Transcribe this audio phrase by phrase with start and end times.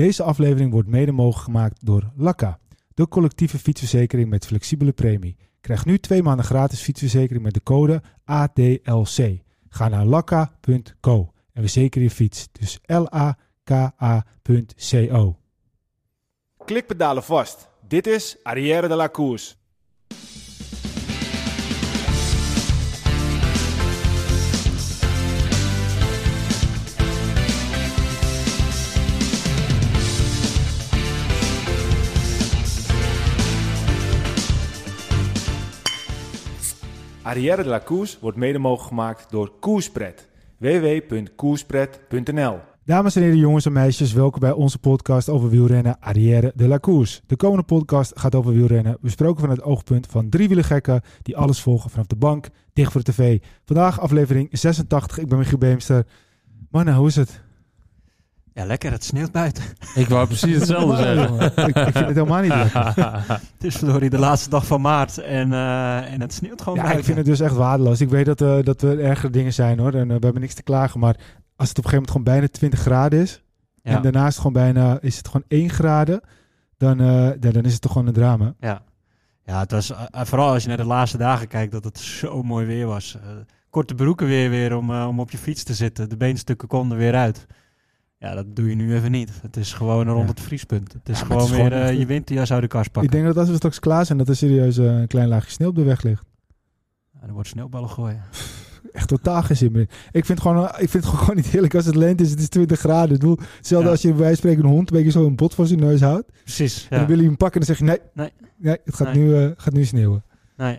[0.00, 2.58] Deze aflevering wordt mede mogelijk gemaakt door Lakka,
[2.94, 5.36] de collectieve fietsverzekering met flexibele premie.
[5.60, 9.38] Krijg nu twee maanden gratis fietsverzekering met de code ADLC.
[9.68, 12.48] Ga naar lakka.co en verzeker je fiets.
[12.52, 13.36] Dus L-A-K-A.co.
[16.64, 17.68] Klikpedalen vast.
[17.88, 19.54] Dit is Arrière de la Course.
[37.30, 40.28] Arrière de la Course wordt mede mogelijk gemaakt door Koerspret.
[40.56, 46.66] www.koerspret.nl Dames en heren, jongens en meisjes, welkom bij onze podcast over wielrennen Arrière de
[46.66, 46.78] la.
[47.26, 51.60] De komende podcast gaat over wielrennen, besproken van het oogpunt van drie wielergekken die alles
[51.60, 53.38] volgen vanaf de bank, dicht voor de tv.
[53.64, 56.06] Vandaag aflevering 86, ik ben Michiel Beemster.
[56.70, 57.42] Mannen, hoe is het?
[58.54, 58.90] Ja, lekker.
[58.90, 59.64] Het sneeuwt buiten.
[59.94, 61.40] Ik wou precies hetzelfde zeggen.
[61.68, 62.94] ik, ik vind het helemaal niet lekker.
[63.28, 66.80] Het is verdorie de laatste dag van maart en, eh, en het sneeuwt gewoon Ja,
[66.84, 66.98] buiten.
[67.00, 68.00] ik vind het dus echt waardeloos.
[68.00, 70.54] Ik weet dat, eh, dat er ergere dingen zijn hoor, en eh, we hebben niks
[70.54, 71.16] te klagen, maar
[71.56, 73.42] als het op een gegeven moment gewoon bijna 20 graden is,
[73.82, 73.96] ja.
[73.96, 76.20] en daarnaast gewoon bijna, is het gewoon 1 graden,
[76.76, 78.54] dan, eh, ja, dan is het toch gewoon een drama.
[78.60, 78.82] ja.
[79.44, 82.66] ja, het was vooral als je naar de laatste dagen kijkt dat het zo mooi
[82.66, 83.16] weer was.
[83.70, 86.08] Korte broeken weer weer om, om op je fiets te zitten.
[86.08, 87.46] De beenstukken konden weer uit.
[88.22, 89.30] Ja, dat doe je nu even niet.
[89.42, 90.92] Het is gewoon rond het vriespunt.
[90.92, 92.86] Het is Ja, gewoon het is weer gewoon eh, echt- je winterjas uit de kast
[92.86, 93.10] Ik pakken.
[93.12, 95.68] denk dat als we straks klaar zijn, dat er serieus eh, een klein laagje sneeuw
[95.68, 96.24] op de weg ligt.
[97.12, 98.22] Ja, er wordt sneeuwballen gooien.
[98.92, 99.88] Echt totaal geen zin meer.
[100.12, 102.30] Ik vind, het gewoon, eh, ik vind het gewoon niet heerlijk als het lente is.
[102.30, 103.14] Het is 20 graden.
[103.14, 103.92] Ik bedoel, hetzelfde Ja.
[103.92, 105.80] als je bij wijze van spreken een hond een beetje zo een bot voor zijn
[105.80, 106.32] neus houdt.
[106.42, 106.86] Precies.
[106.90, 108.32] En dan wil je hem pakken en dan zeg je nee, Nee.
[108.56, 109.22] nee het gaat, Nee.
[109.24, 110.24] Nu, eh, gaat nu sneeuwen.
[110.56, 110.78] Nee.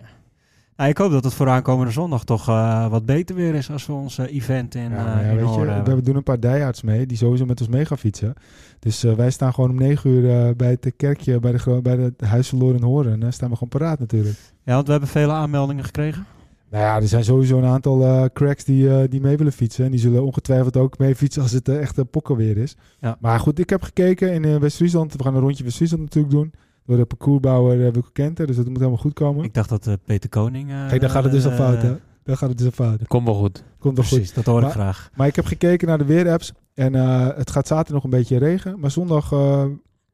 [0.81, 3.85] Nou, ik hoop dat het voor aankomende zondag toch eh, wat beter weer is als
[3.85, 6.81] we ons eh, event in, Ja, eh in weet je, we doen een paar diehards
[6.81, 8.33] mee die sowieso met ons mee gaan fietsen.
[8.79, 12.47] Dus wij staan gewoon om 9 uur bij het kerkje, bij, de, bij het Huis
[12.47, 13.13] verloren Horen.
[13.13, 14.35] En dan staan we gewoon paraat natuurlijk.
[14.63, 16.25] Ja, want we hebben vele aanmeldingen gekregen.
[16.69, 19.85] Nou ja, er zijn sowieso een aantal cracks die, die mee willen fietsen.
[19.85, 22.75] En die zullen ongetwijfeld ook mee fietsen als het echt een pokkenweer is.
[22.99, 23.17] Ja.
[23.19, 25.13] Maar goed, ik heb gekeken in West-Friesland.
[25.13, 26.53] We gaan een rondje West-Friesland natuurlijk doen.
[26.85, 28.47] Door de parcoursbouwer uh, Wilco Kenter.
[28.47, 29.43] Dus dat moet helemaal goed komen.
[29.43, 30.69] Ik dacht dat eh, Peter Koning...
[30.71, 31.95] eh, Kijk, dan gaat het dus al eh, fout, hè?
[32.23, 33.07] Dan gaat het dus al fout.
[33.07, 33.63] Komt wel goed.
[33.79, 34.15] Komt wel goed.
[34.15, 35.09] Precies, dat hoor ik Maar- graag.
[35.15, 36.51] Maar ik heb gekeken naar de weerapps.
[36.73, 38.79] En eh, het gaat zaterdag nog een beetje regen.
[38.79, 39.65] Maar zondag eh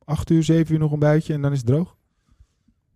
[0.06, 1.34] 8 uur, 7 uur nog een buitje.
[1.34, 1.96] En dan is het droog.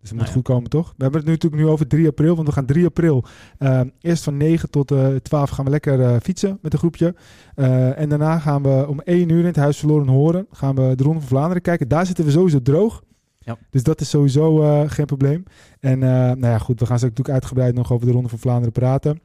[0.00, 0.32] Dus het moet Nou ja.
[0.32, 0.86] goed komen, toch?
[0.96, 2.34] We hebben het nu natuurlijk nu over 3 april.
[2.34, 3.24] Want we gaan 3 april.
[3.58, 7.14] eh, eerst van 9 tot eh 12 gaan we lekker eh, fietsen met een groepje.
[7.54, 10.46] Eh, en daarna gaan we om 1 uur in het Huis Verloren Horen.
[10.50, 11.88] Gaan we de Ronde van Vlaanderen kijken.
[11.88, 13.02] Daar zitten we sowieso droog.
[13.44, 13.58] Ja.
[13.70, 15.42] Dus dat is sowieso eh, geen probleem.
[15.80, 16.80] En eh, nou ja, goed.
[16.80, 19.20] We gaan zo natuurlijk uitgebreid nog over de Ronde van Vlaanderen praten.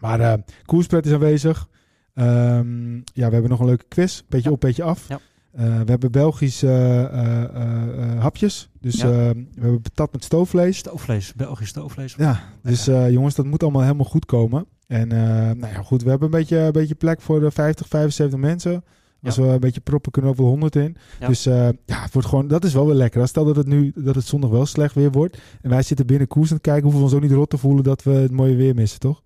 [0.00, 0.32] Maar eh
[0.64, 1.68] Koerspret is aanwezig.
[2.14, 4.22] Ehm, ja, we hebben nog een leuke quiz.
[4.28, 4.54] Beetje Ja.
[4.54, 5.08] op, beetje af.
[5.08, 5.18] Ja.
[5.50, 8.70] We hebben Belgisch eh, hapjes.
[8.80, 9.08] Dus Ja.
[9.08, 10.76] we hebben patat met stoofvlees.
[10.78, 12.14] Stoofvlees, Belgisch stoofvlees.
[12.14, 14.66] Ja, dus jongens, dat moet allemaal helemaal goed komen.
[14.86, 18.38] En nou ja, goed, we hebben een beetje, een beetje plek voor de 50, 75
[18.38, 18.84] mensen.
[19.22, 19.42] Als Ja.
[19.42, 20.96] we een beetje proppen, kunnen we over de 100 in.
[21.20, 21.26] Ja.
[21.26, 23.28] Dus eh, ja, het wordt gewoon, dat is wel weer lekker.
[23.28, 25.38] Stel dat het nu, dat het zondag wel slecht weer wordt.
[25.62, 27.58] En wij zitten binnen koers aan het kijken, hoeven we ons ook niet rot te
[27.58, 29.22] voelen dat we het mooie weer missen, toch?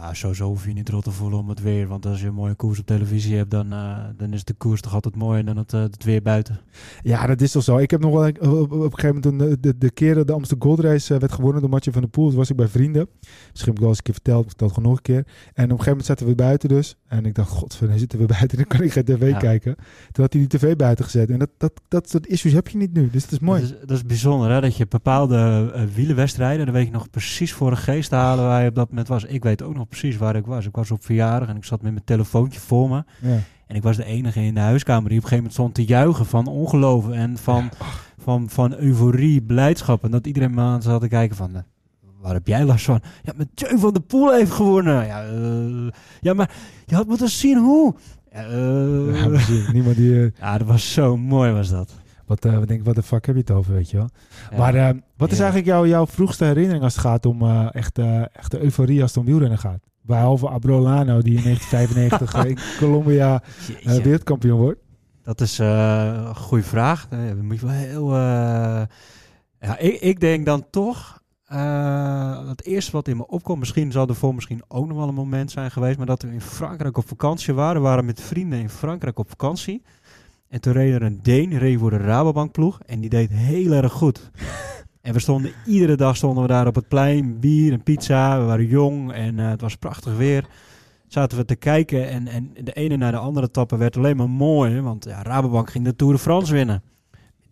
[0.00, 1.86] Nou, sowieso hoef je niet rot te voelen om het weer.
[1.88, 4.80] Want als je een mooie koers op televisie hebt, dan, eh, dan is de koers
[4.80, 6.60] toch altijd mooier dan het, eh, het weer buiten.
[7.02, 7.76] Ja, dat is toch zo.
[7.78, 10.14] Ik heb nog wel een- op, op een gegeven moment toen de, de, de keer
[10.14, 12.50] dat de Amsterdam Gold Race eh, werd gewonnen door Matje van der Poel, toen was
[12.50, 13.08] ik bij vrienden.
[13.20, 15.16] Misschien heb ik wel eens een keer verteld, ik vertel het gewoon nog een keer.
[15.24, 16.96] En op een gegeven moment zaten we buiten dus.
[17.06, 19.38] En ik dacht, god, dan zitten we buiten, dan kan ik geen tv Ja.
[19.38, 19.74] kijken.
[20.12, 21.30] Toen had hij die tv buiten gezet.
[21.30, 23.60] En dat, dat, dat soort issues heb je niet nu, dus dat is mooi.
[23.60, 24.60] Dat is, dat is bijzonder, hè?
[24.60, 28.62] Dat je bepaalde wielenwedstrijden, dan weet ik nog precies voor een geest te halen waar
[28.62, 29.24] je op dat moment was.
[29.24, 30.66] Ik weet ook nog precies waar ik was.
[30.66, 33.04] Ik was op verjaardag en ik zat met mijn telefoontje voor me.
[33.20, 33.38] Ja.
[33.66, 35.84] En ik was de enige in de huiskamer die op een gegeven moment stond te
[35.84, 37.70] juichen van ongeloven en van,
[38.18, 40.04] van, van euforie, blijdschap.
[40.04, 41.60] En dat iedereen me aan zat te kijken van, eh,
[42.20, 43.00] waar heb jij last van?
[43.22, 45.06] Ja, met Jeu van de Poel heeft gewonnen.
[45.06, 46.50] Ja, eh, ja, maar
[46.86, 47.94] je had moeten zien hoe.
[48.30, 48.44] Eh,
[49.22, 49.72] Ja.
[49.72, 51.92] Niemand die, ja, dat was zo mooi was dat.
[52.28, 54.08] Wat, eh, wat denk ik, wat de fuck heb je het over, weet je wel.
[54.50, 54.56] Ja.
[54.58, 55.42] Maar eh, wat is Ja.
[55.42, 59.10] eigenlijk jouw, jouw vroegste herinnering als het gaat om eh, echt, eh, echte euforie als
[59.10, 59.80] het om wielrennen gaat?
[60.02, 63.42] Behalve Abrolano, die in 1995 eh, in Colombia
[64.02, 64.80] wereldkampioen wordt.
[65.22, 67.08] Dat is een goede vraag.
[67.08, 68.16] Dan moet je wel heel.
[69.60, 71.22] ja, ik, ik denk dan toch.
[72.48, 75.14] het eerste wat in me opkomt, misschien zal er voor misschien ook nog wel een
[75.14, 77.82] moment zijn geweest, maar dat we in Frankrijk op vakantie waren.
[77.82, 79.82] We waren met vrienden in Frankrijk op vakantie.
[80.48, 82.80] En toen reed er een Deen, reed voor de Rabobank ploeg.
[82.86, 84.30] En die deed heel erg goed.
[85.00, 88.38] en we stonden, iedere dag stonden we daar op het plein, bier en pizza.
[88.38, 90.46] We waren jong en eh, het was prachtig weer.
[91.08, 94.30] zaten we te kijken en, en de ene naar de andere etappe werd alleen maar
[94.30, 94.80] mooi.
[94.80, 96.82] Want ja, Rabobank ging de Tour de France winnen.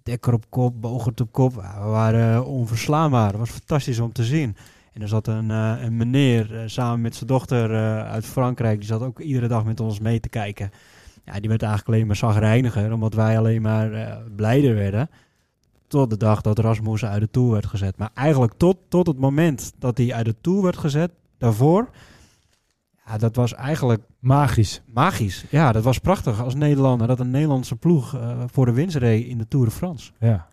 [0.02, 1.54] Dekker op kop, Bogert op kop.
[1.54, 3.30] We waren eh, onverslaanbaar.
[3.30, 4.56] Dat was fantastisch om te zien.
[4.92, 7.70] En er zat een, eh, een meneer samen met zijn dochter
[8.04, 8.78] uit Frankrijk.
[8.78, 10.70] Die zat ook iedere dag met ons mee te kijken.
[11.26, 12.92] Ja, die werd eigenlijk alleen maar zagrijniger.
[12.92, 15.10] Omdat wij alleen maar eh, blijder werden.
[15.88, 17.96] Tot de dag dat Rasmussen uit de Tour werd gezet.
[17.96, 21.10] Maar eigenlijk tot, tot het moment dat hij uit de Tour werd gezet.
[21.38, 21.88] Daarvoor.
[23.06, 24.82] Ja, dat was eigenlijk Magisch.
[24.92, 25.44] magisch.
[25.50, 27.06] Ja, dat was prachtig als Nederlander.
[27.06, 30.12] Dat een Nederlandse ploeg eh, voor de winst reed in de Tour de France.
[30.18, 30.46] Ja.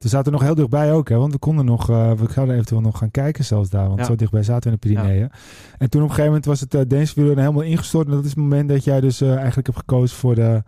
[0.00, 1.16] Toen zaten we nog heel dichtbij ook, hè?
[1.16, 4.04] want we konden nog, eh, we zouden eventueel nog gaan kijken zelfs daar, want Ja.
[4.04, 5.30] zo dichtbij zaten we in de Pyreneeën.
[5.78, 8.06] En toen op een gegeven moment was het uh, Deense wielrennen helemaal ingestort.
[8.06, 10.62] En dat is het moment dat jij dus eh, eigenlijk hebt gekozen voor de,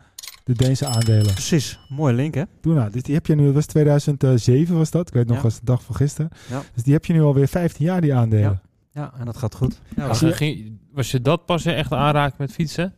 [0.45, 1.33] de Deense aandelen.
[1.33, 1.79] Precies.
[1.89, 2.43] Mooi link, hè?
[2.61, 5.37] Toen, nou, dus die heb je nu, dat was 2007 was dat, ik weet nog
[5.37, 5.43] Ja.
[5.43, 6.31] als de dag van gisteren.
[6.51, 6.63] Ja.
[6.75, 8.61] Dus die heb je nu alweer 15 jaar, die aandelen.
[8.91, 9.81] Ja, en dat gaat goed.
[9.97, 12.95] Ja, Was, je, ging- was je dat pas echt aanraken met fietsen?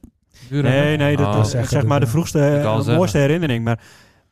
[0.50, 1.40] Nee, nee, dat Oh.
[1.42, 2.94] is zeggen zeg maar de vroegste, zeggen.
[2.96, 3.64] mooiste herinnering.
[3.64, 3.80] Maar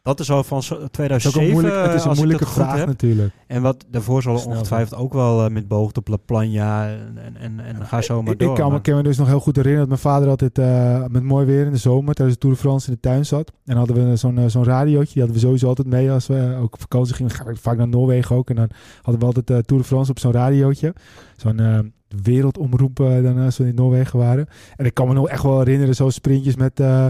[0.03, 1.51] dat is al van zo- Het is 2007.
[1.53, 2.87] moeilijk, het is een moeilijke vraag heb.
[2.87, 3.33] natuurlijk.
[3.47, 7.37] En wat daarvoor zal ongetwijfeld ook wel eh, met boogd op La Planja en, en,
[7.37, 8.49] en, en ga zo maar Ik, door.
[8.51, 11.05] ik kan, me, kan me dus nog heel goed herinneren dat mijn vader altijd eh,
[11.09, 13.53] met mooi weer in de zomer tijdens de Tour de France in de tuin zat.
[13.65, 16.57] En hadden we zo'n eh, zo'n radiootje, die hadden we sowieso altijd mee als we
[16.63, 17.31] ook op vakantie gingen.
[17.33, 18.51] Ga ik vaak naar Noorwegen ook.
[18.51, 18.69] En dan
[19.03, 20.95] hadden we altijd Tour de France op zo'n radiootje.
[21.37, 24.47] Zo'n wereldomroep eh, dan, als we in Noorwegen waren.
[24.77, 27.07] En ik kan me nog echt wel herinneren, zo'n sprintjes met, eh,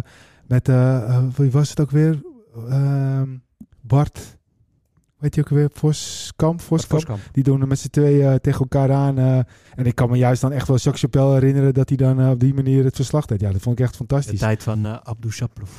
[0.47, 0.67] met
[1.37, 2.21] wie was het ook weer?
[2.69, 3.37] Ehm,
[3.81, 4.39] Bart,
[5.19, 5.69] weet je ook weer?
[5.73, 6.91] Voskamp, Voskamp.
[7.03, 7.21] Voskamp.
[7.33, 9.19] Die doen er met z'n tweeën eh, tegen elkaar aan.
[9.19, 9.37] eh,
[9.75, 12.31] en ik kan me juist dan echt wel Jacques Chapelle herinneren dat hij dan eh,
[12.31, 13.41] op die manier het verslag deed.
[13.41, 14.39] Ja, dat vond ik echt De fantastisch.
[14.39, 15.71] tijd van Abdou Shaprov.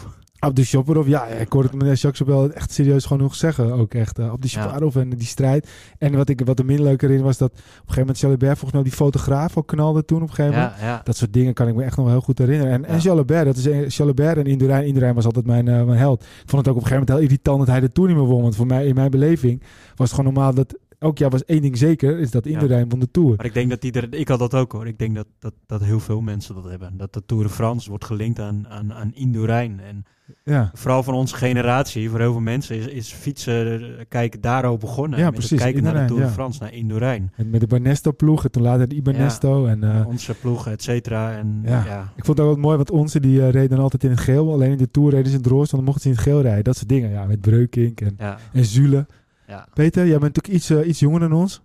[0.44, 3.72] Abdou Shaparov, ja, ik hoorde het meneer Jacques Chapelle echt serieus gewoon nog zeggen.
[3.74, 4.48] Ook echt, uh, Abdou Ja.
[4.62, 5.70] Shaparov en die strijd.
[5.98, 8.52] En wat ik wat er minder leuker in was, dat op een gegeven moment Jalabert
[8.60, 10.80] volgens mij op die fotograaf ook knalde toen op een gegeven moment.
[10.80, 11.02] Ja, ja.
[11.04, 12.74] Dat soort dingen kan ik me echt nog heel goed herinneren.
[12.74, 13.44] En, en Ja.
[13.44, 14.86] Dat is een- Jalabert en Indurain.
[14.86, 16.22] Indurain was altijd mijn, eh, mijn held.
[16.24, 18.18] Ik vond het ook op een gegeven moment heel irritant dat hij de Tour niet
[18.18, 18.42] meer won.
[18.42, 19.62] Want voor mij, in mijn beleving,
[19.96, 20.76] was het gewoon normaal dat...
[21.04, 22.46] Ook ja, was één ding zeker, is dat.
[22.46, 23.34] Indurain won de Tour.
[23.36, 24.88] Maar ik denk dat iedereen, ik had dat ook hoor.
[24.88, 26.98] Ik denk dat, dat, dat heel veel mensen dat hebben.
[26.98, 29.14] Dat de Tour de France wordt gelinkt aan, aan, aan.
[29.14, 30.06] En
[30.44, 30.72] Ja.
[30.74, 35.20] vooral van onze generatie, voor heel veel mensen, is, is fietsen, kijken daarover begonnen.
[35.20, 36.34] Ja, Met precies, kijken naar de Tour de ja.
[36.34, 37.32] France, naar Indurain.
[37.36, 39.66] En met de Banesto-ploeg en toen later de Ibanesto.
[39.66, 41.38] En, eh, Onze ploeg, et cetera.
[41.38, 42.12] En Ja.
[42.16, 44.52] ik vond het ook wel mooi, want onze die eh, reden altijd in het geel.
[44.54, 46.24] Alleen in de Tour reden ze in het roze, want dan mochten ze in het
[46.24, 46.64] geel rijden.
[46.64, 48.18] Dat soort dingen, ja, met Breukink en,
[48.54, 49.06] en Zule.
[49.54, 49.68] Ja.
[49.74, 51.62] Peter, jij bent natuurlijk iets, eh, iets jonger dan ons.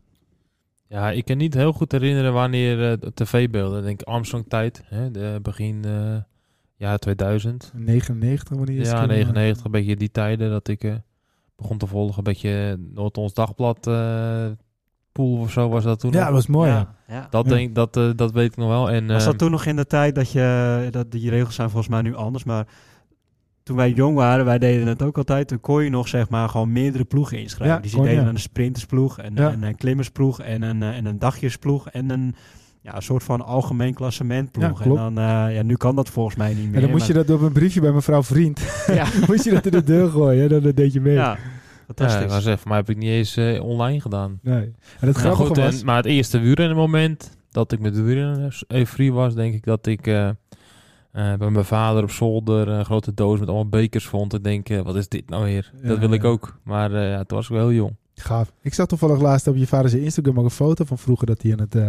[0.89, 3.79] Ja, ik kan niet heel goed herinneren wanneer eh, de tv-beelden.
[3.79, 6.17] Ik denk Armstrong-tijd, hè, de begin eh
[6.77, 7.73] jaar 2000.
[7.75, 9.09] 99, wanneer is Ja, het?
[9.09, 10.95] 99, een beetje die tijden dat ik eh,
[11.57, 12.19] begon te volgen.
[12.19, 14.47] Een beetje Noord-Ons Dagblad eh
[15.13, 16.13] pool of zo was dat toen.
[16.13, 16.95] Ja, dat was mooi, ja.
[17.09, 17.27] ja.
[17.31, 17.51] Dat, Ja.
[17.51, 18.91] denk, dat, eh, dat weet ik nog wel.
[18.91, 21.93] En, Was dat toen nog in de tijd dat je, dat die regels zijn volgens
[21.93, 22.67] mij nu anders, maar
[23.69, 26.49] toen wij jong waren, wij deden het ook altijd, toen kon je nog zeg maar
[26.49, 27.77] gewoon meerdere ploegen inschrijven.
[27.77, 29.51] Ja, dus je deden een sprintersploeg en, Ja.
[29.53, 32.35] en een klimmersploeg en een, eh, en een dagjesploeg en een,
[32.81, 34.79] ja, een soort van algemeen klassementploeg.
[34.79, 36.75] Ja, en dan, eh, ja, nu kan dat volgens mij niet meer.
[36.75, 38.61] En dan moest je maar- dat op een briefje bij mevrouw Vriend.
[38.87, 40.49] ja, moest je dat in de deur gooien, hè?
[40.49, 41.15] dan, dan deed je mee.
[41.15, 41.39] ja, ja,
[41.87, 42.23] fantastisch.
[42.23, 44.39] ik was even, maar heb ik niet eens eh, online gedaan.
[44.43, 44.55] Nee.
[44.57, 45.81] En het Nou, grappige goed, was...
[45.81, 49.65] en, maar het eerste wielrennen moment dat ik met de wielrennen euforie was, denk ik
[49.65, 50.29] dat ik eh,
[51.13, 54.35] eh, bij mijn vader op zolder een grote doos met allemaal bekers vond.
[54.35, 55.73] Ik denk, eh, wat is dit nou weer?
[55.83, 56.29] Ja, dat wil ik ja.
[56.29, 56.59] ook.
[56.63, 57.95] Maar eh, ja, toen was ik wel heel jong.
[58.15, 58.53] Gaaf.
[58.63, 61.43] Ik zag toevallig laatst op je vader zijn Instagram ook een foto van vroeger dat
[61.43, 61.75] hij aan het...
[61.75, 61.89] eh,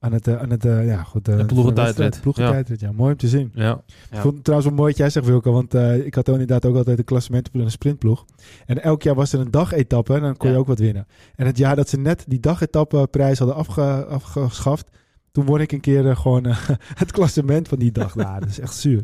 [0.00, 2.20] aan het, eh, aan het eh, ja, goed, eh, De ploegentijdrit.
[2.20, 2.92] ploegentijdrit, ja.
[2.92, 3.50] Mooi om te zien.
[3.54, 3.62] Ja.
[3.64, 3.80] Ja.
[4.10, 5.52] Ik vond het trouwens wel mooi wat jij zegt, Wilco.
[5.52, 8.24] Want eh, ik had ook inderdaad ook altijd een klassementenploeg en een sprintploeg.
[8.66, 10.60] En elk jaar was er een dagetappe en dan kon je Ja.
[10.60, 11.06] ook wat winnen.
[11.36, 14.88] En het jaar dat ze net die dagetappenprijs hadden afge, afgeschaft...
[15.38, 16.56] toen won ik een keer eh, gewoon eh,
[17.02, 18.14] het klassement van die dag.
[18.14, 19.02] nou, dat is echt zuur.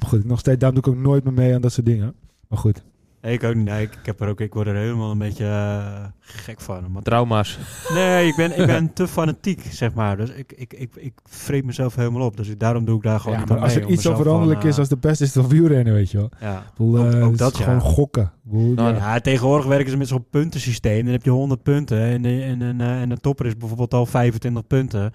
[0.00, 2.14] Maar goed, nog steeds, daarom doe ik ook nooit meer mee aan dat soort dingen.
[2.48, 2.82] Maar goed.
[3.22, 3.64] Ik ook niet.
[3.64, 6.92] Nee, ik, ik heb er ook, ik word er helemaal een beetje eh, gek van.
[6.92, 7.58] Want Trauma's.
[7.94, 10.16] Nee, ik ben, ik ben te fanatiek, zeg maar.
[10.16, 12.36] Dus ik, ik, ik, ik vreet mezelf helemaal op.
[12.36, 14.02] Dus ik, daarom doe ik daar gewoon Ja, niet maar aan als mee, er iets
[14.02, 16.30] zo veranderlijk is als de beste, is wel wielrennen, weet je wel.
[16.40, 16.64] Ja.
[16.76, 17.64] Bedoel, Ook- eh, dat, is ja.
[17.64, 18.32] gewoon gokken.
[18.42, 19.14] Bedoel, Nou, ja.
[19.14, 21.02] ja, tegenwoordig werken ze met zo'n puntensysteem.
[21.04, 23.94] Dan heb je 100 punten en, de- en, en, eh, en de topper is bijvoorbeeld
[23.94, 25.12] al 25 punten.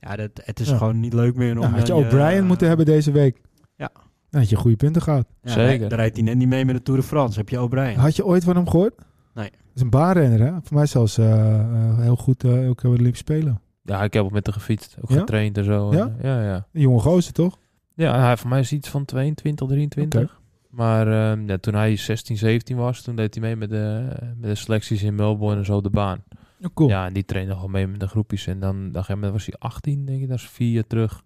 [0.00, 0.76] Ja, dat, het is Ja.
[0.76, 1.58] gewoon niet leuk meer om...
[1.60, 3.40] Nou, had je ook Brian moeten hebben deze week.
[3.76, 3.90] Ja.
[4.30, 5.26] Dan had je goede punten gehad.
[5.42, 5.78] Ja, Zeker.
[5.78, 7.38] Daar, daar rijdt hij net niet mee met de Tour de France.
[7.38, 7.96] Heb je O'Brien.
[7.96, 8.94] Had je ooit van hem gehoord?
[9.34, 9.50] Nee.
[9.50, 10.50] Dat is een baanrenner, hè?
[10.62, 13.60] Voor mij zelfs eh, eh, heel goed uh, ook bij de Olympische Spelen.
[13.82, 14.96] Ja, ik heb ook met hem gefietst.
[15.00, 15.18] Ook Ja?
[15.18, 15.92] getraind en zo.
[15.92, 16.06] Ja?
[16.18, 16.66] Eh, ja, ja.
[16.72, 17.58] Een jonge gozer, toch?
[17.94, 20.22] Ja, hij voor mij is iets van 22, 23.
[20.22, 20.30] Oké.
[20.70, 24.50] Maar ehm, ja, toen hij 16, 17 was, toen deed hij mee met de, met
[24.50, 26.22] de selecties in Melbourne en zo de baan.
[26.58, 26.88] Ja, cool.
[26.88, 28.46] Ja, en die trainde gewoon mee met de groepjes.
[28.46, 30.28] En dan, dan was hij 18, denk ik.
[30.28, 31.22] Dat is vier jaar terug.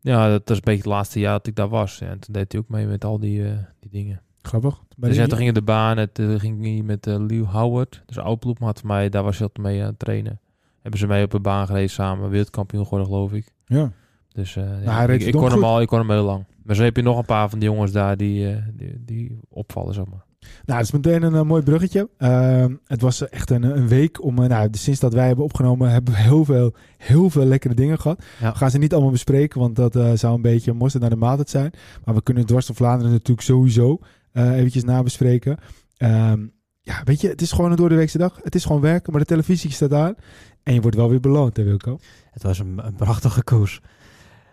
[0.00, 1.98] Ja, dat was een beetje het laatste jaar dat ik daar was.
[1.98, 4.22] Ja, en toen deed hij ook mee met al die, eh, die dingen.
[4.42, 4.82] Grappig.
[4.96, 8.02] Dus de- ja, toen ging de baan, het uh, ging hij met uh, Lew Howard.
[8.06, 10.40] Dus oude ploegmaat van mij, daar was hij altijd mee aan het trainen.
[10.80, 13.52] Hebben ze mee op de baan gereden samen, wereldkampioen geworden geloof ik.
[13.66, 13.92] Ja.
[14.32, 16.44] Dus uh, hij ja, ik, kon hem al, ik kon hem heel lang.
[16.62, 19.38] Maar zo heb je nog een paar van die jongens daar die, eh, die, die
[19.48, 20.24] opvallen, zeg maar.
[20.40, 22.08] Nou, het is meteen een eh, mooi bruggetje.
[22.16, 25.44] Ehm, het was eh, echt een, een week om, eh, nou, sinds dat wij hebben
[25.44, 28.24] opgenomen, hebben we heel veel, heel veel lekkere dingen gehad.
[28.40, 28.52] Ja.
[28.52, 31.50] We gaan ze niet allemaal bespreken, want dat zou een beetje mosterd naar de maaltijd
[31.50, 31.72] zijn.
[32.04, 33.98] Maar we kunnen dwars door Vlaanderen natuurlijk sowieso
[34.32, 35.58] eventjes nabespreken.
[35.96, 36.46] Ehm,
[36.80, 38.40] ja, weet je, het is gewoon een doordeweekse dag.
[38.42, 40.14] Het is gewoon werken, maar de televisie staat aan.
[40.62, 41.98] En je wordt wel weer beloond, hè Wilco?
[42.30, 43.80] Het was een, een prachtige koers.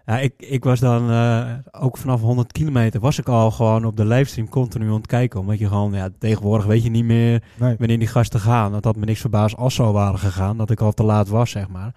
[0.05, 3.97] Ja, ik, ik was dan eh, ook vanaf 100 kilometer was ik al gewoon op
[3.97, 5.39] de livestream continu aan het kijken.
[5.39, 7.75] Omdat je gewoon, ja, tegenwoordig weet je niet meer Nee.
[7.77, 8.71] wanneer die gasten gaan.
[8.71, 10.57] Dat had me niks verbaasd als ze al waren gegaan.
[10.57, 11.95] Dat ik al te laat was, zeg maar.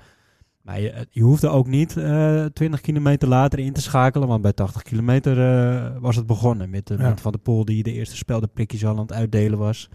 [0.63, 4.29] Maar je, je hoefde ook niet eh 20 kilometer later in te schakelen.
[4.29, 6.71] Want bij 80 kilometer eh, was het begonnen.
[6.71, 7.09] Met, eh, Ja.
[7.09, 9.89] met Van der Poel die de eerste speldenprikjes al aan het uitdelen was.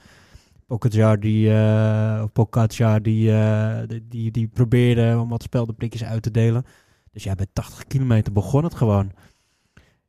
[0.68, 6.32] Pogacar die, eh Pogacar die, eh, die, die, die probeerde om wat speldenprikjes uit te
[6.32, 6.66] delen.
[7.14, 9.12] Dus ja, bij 80 kilometer begon het gewoon.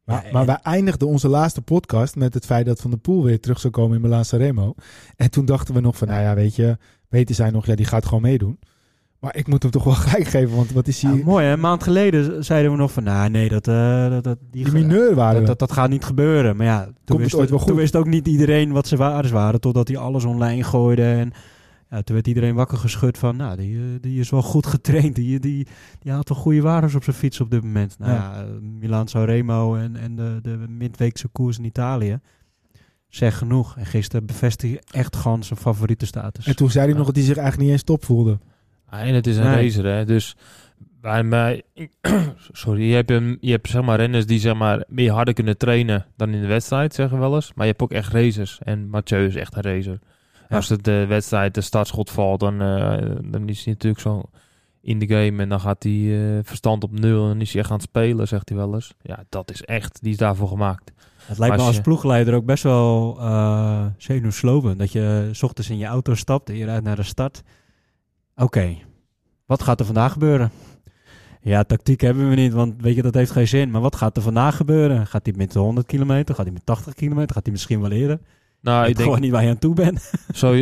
[0.05, 3.01] Maar, Ja, maar en- wij eindigden onze laatste podcast met het feit dat Van der
[3.01, 4.75] Poel weer terug zou komen in Milaan Sanremo.
[5.17, 6.77] En toen dachten we nog van, nou ja, weet je,
[7.09, 8.59] weten zij nog, ja, die gaat gewoon meedoen.
[9.19, 11.25] Maar ik moet hem toch wel gelijk geven, want wat is Ja, hier...
[11.25, 14.39] mooi hè, een maand geleden zeiden we nog van, nou nee, dat, eh, dat, dat,
[14.51, 16.57] die mineur waren dat, dat, dat gaat niet gebeuren.
[16.57, 17.77] Maar ja, toen, het wist, ooit wel toen goed?
[17.77, 19.61] wist ook niet iedereen wat ze waardes waren.
[19.61, 21.03] Totdat hij alles online gooide.
[21.03, 21.33] En
[21.95, 25.15] ja, toen werd iedereen wakker geschud van, nou, die, eh, die is wel goed getraind.
[25.15, 25.67] Die, die,
[26.01, 27.99] die haalt wel goede waardes op zijn fiets op dit moment.
[27.99, 28.17] Nou Ja.
[28.19, 32.19] ja, eh, Milaan Sanremo en, en de, de midweekse koers in Italië.
[33.09, 33.77] Zeg genoeg.
[33.77, 36.47] En gisteren bevestigde hij echt gewoon zijn favoriete status.
[36.47, 38.39] En toen zei hij nog dat hij zich eigenlijk niet eens top voelde.
[38.87, 39.65] Ah, en het is een Nee.
[39.65, 40.05] racer, hè.
[40.05, 40.37] Dus
[41.01, 41.63] bij mij...
[42.53, 45.59] Sorry, je hebt, een, je hebt zeg maar renners die zeg maar meer harder kunnen
[45.59, 47.53] trainen dan in de wedstrijd, zeggen we wel eens.
[47.55, 48.59] Maar je hebt ook echt racers.
[48.63, 49.99] En Mathieu is echt een racer.
[50.55, 50.61] Ja.
[50.61, 54.23] Als het de wedstrijd, de startschot valt, dan, eh, dan is hij natuurlijk zo
[54.81, 55.43] in de game.
[55.43, 55.93] En dan gaat hij
[56.37, 57.31] eh, verstand op nul.
[57.31, 58.95] En is hij echt aan het spelen, zegt hij wel eens.
[59.03, 60.93] Ja, dat is echt, die is daarvoor gemaakt.
[61.27, 64.79] Het lijkt me Als je- ploegleider ook best wel uh, zenuwslopend.
[64.79, 67.43] Dat je 's ochtends in je auto stapt en je rijdt naar de start.
[68.37, 68.77] Oké,
[69.47, 70.51] wat gaat er vandaag gebeuren?
[71.41, 73.71] Ja, tactiek hebben we niet, want weet je, dat heeft geen zin.
[73.71, 75.07] Maar wat gaat er vandaag gebeuren?
[75.07, 76.35] Gaat hij met de 100 kilometer?
[76.35, 77.35] Gaat hij met 80 kilometer?
[77.35, 78.21] Gaat hij misschien wel eerder?
[78.65, 80.13] Nou, ik ik denk, gewoon niet waar je aan toe bent.
[80.35, 80.53] zo,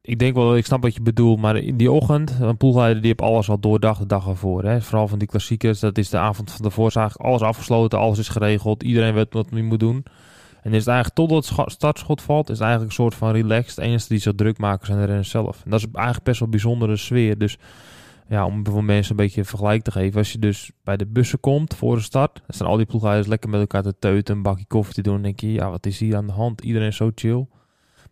[0.00, 1.40] ik denk wel, ik snap wat je bedoelt.
[1.40, 4.64] Maar in die ochtend, een ploegleider die heeft alles al doordacht de dag ervoor.
[4.64, 4.80] Hè.
[4.80, 6.90] Vooral van die klassiekers, dat is de avond van tevoren.
[6.90, 8.82] Is eigenlijk alles afgesloten, alles is geregeld.
[8.82, 10.04] Iedereen weet wat hij moet doen.
[10.62, 13.76] En is het eigenlijk totdat het startschot valt, is het eigenlijk een soort van relaxed.
[13.76, 15.60] De enige die zich druk maken zijn de renners zelf.
[15.64, 17.38] En dat is eigenlijk best wel een bijzondere sfeer.
[17.38, 17.58] Dus
[18.28, 20.18] ja, om voor mensen een beetje een vergelijk te geven.
[20.18, 23.26] Als je dus bij de bussen komt voor de start, dan staan al die ploegleiders
[23.28, 25.12] lekker met elkaar te teuten, een bakje koffie te doen.
[25.12, 26.60] Dan denk je, ja, wat is hier aan de hand?
[26.60, 27.46] Iedereen is zo chill.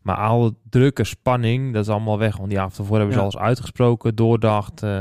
[0.03, 2.37] Maar alle drukke spanning, dat is allemaal weg.
[2.37, 3.25] Want die avond ervoor hebben ze Ja.
[3.27, 4.83] alles uitgesproken, doordacht.
[4.83, 5.01] eh,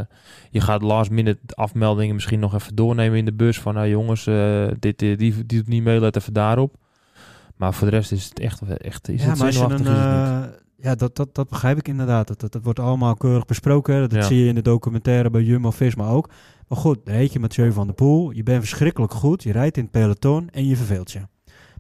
[0.50, 3.60] je gaat last minute afmeldingen misschien nog even doornemen in de bus.
[3.60, 6.76] Van nou jongens, eh, dit, eh, die, die doet niet mee, let even daarop.
[7.56, 10.54] Maar voor de rest is het echt, echt is ja, het maar als je een,
[10.82, 12.28] ja, dat, dat, dat begrijp ik inderdaad.
[12.28, 14.00] Dat, dat, dat wordt allemaal keurig besproken.
[14.02, 14.22] Dat Ja.
[14.22, 16.30] zie je in de documentaire bij Jumbo-Visma ook.
[16.68, 18.32] Maar goed, dan heet je Mathieu van der Poel.
[18.32, 19.44] Je bent verschrikkelijk goed.
[19.44, 21.20] Je rijdt in het peloton en je verveelt je.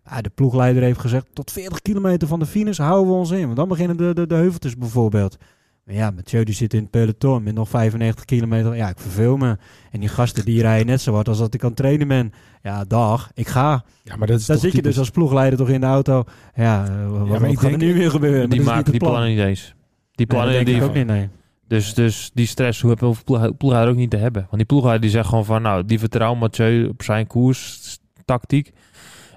[0.03, 3.43] Maar de ploegleider heeft gezegd, tot 40 kilometer van de finish houden we ons in.
[3.45, 5.37] Want dan beginnen de, de, de heuveltjes bijvoorbeeld.
[5.85, 8.75] Maar ja, Mathieu die zit in het peloton met nog 95 kilometer.
[8.75, 9.57] Ja, ik verveel me.
[9.91, 12.31] En die gasten die rijden net zo hard als dat ik aan het trainen ben.
[12.63, 13.83] Ja, dag, ik ga.
[14.03, 16.23] Ja, maar dat is Dan zit je dus als ploegleider toch in de auto.
[16.55, 18.49] Ja, eh, wat, maar ik gaat er denk- nu weer gebeuren?
[18.49, 19.73] Die maken niet die plannen niet eens.
[20.11, 21.29] Die plannen denk die ik ook niet, nee.
[21.67, 24.41] Dus, dus die stress hoe hoeft een ploegleider ook niet te hebben.
[24.41, 25.61] Want die ploegleider die zegt gewoon van...
[25.61, 27.79] nou, die vertrouwen Mathieu op zijn koers,
[28.25, 28.71] tactiek.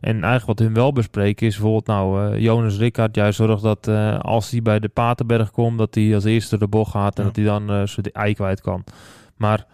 [0.01, 1.87] En eigenlijk wat hun wel bespreken is bijvoorbeeld...
[1.87, 5.79] nou, eh, Jonas Rickard juist zorgt dat eh, als hij bij de Paterberg komt...
[5.79, 7.29] dat hij als eerste de bocht gaat en Ja.
[7.29, 8.85] dat hij dan eh zijn ei kwijt kan.
[9.37, 9.67] Maar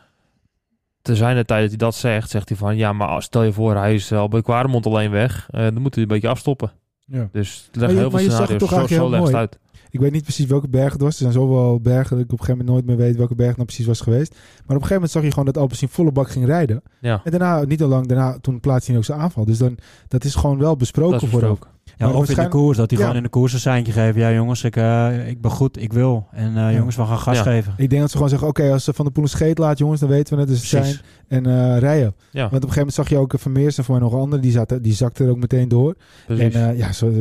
[1.02, 2.76] te zijn de tijd dat hij dat zegt, zegt hij van...
[2.76, 5.48] ja, maar stel je voor, hij is al bij Kwaremond alleen weg...
[5.50, 6.72] eh, dan moet hij een beetje afstoppen.
[7.04, 7.28] Ja.
[7.32, 8.58] Dus er je- heel veel scenario's.
[8.58, 9.58] toch Zo, zo legt uit.
[9.92, 11.12] Ik weet niet precies welke berg het was.
[11.12, 13.52] Er zijn zoveel bergen dat ik op een gegeven moment nooit meer weet welke berg
[13.54, 14.30] nou precies was geweest.
[14.32, 16.82] Maar op een gegeven moment zag je gewoon dat Alpecin volle bak ging rijden.
[17.00, 19.44] Ja, En daarna, niet al lang daarna, toen plaatste hij ook zijn aanval.
[19.44, 19.78] Dus dan,
[20.08, 21.58] dat is gewoon wel besproken dat is vooraf.
[22.00, 23.04] Ja, of in de koers, dat hij Ja.
[23.04, 24.16] gewoon in de koers een seintje geeft.
[24.16, 26.26] Ja jongens, ik, eh, ik ben goed, ik wil.
[26.32, 27.42] En eh, jongens, we gaan gas Ja.
[27.42, 27.74] geven.
[27.76, 29.78] Ik denk dat ze gewoon zeggen, oké, als ze Van de Poel een scheet laat,
[29.78, 30.96] jongens, dan weten we het, dus het zijn.
[31.28, 32.14] En eh, rijden.
[32.30, 34.18] Ja, Want op een gegeven moment zag je ook Vermeers en voor mij nog een
[34.20, 35.94] ander, die, zaten, die zakte er ook meteen door.
[36.26, 36.54] precies.
[36.54, 37.12] En eh, ja, zo,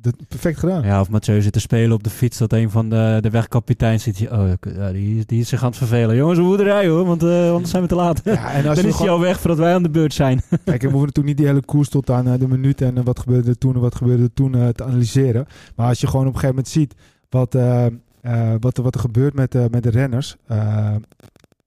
[0.00, 0.82] dat, perfect gedaan.
[0.82, 4.02] Ja, of Mathieu zit te spelen op de fiets, dat een van de, de wegkapiteins
[4.02, 4.30] zit.
[4.30, 6.16] Oh, ja, die, die is zich aan het vervelen.
[6.16, 8.20] Jongens, we moeten rijden hoor, want eh, anders zijn we te laat.
[8.24, 10.42] Ja, en als Dan je is hij al weg voordat wij aan de beurt zijn.
[10.64, 13.50] kijk, we hoeven natuurlijk niet die hele koers tot aan de minuut en wat gebeurde
[13.50, 15.46] er toen en wat gebeurde toen eh, te analyseren.
[15.76, 16.94] Maar als je gewoon op een gegeven moment ziet
[17.28, 20.36] wat, eh, eh, wat, er- wat er gebeurt met, met de renners,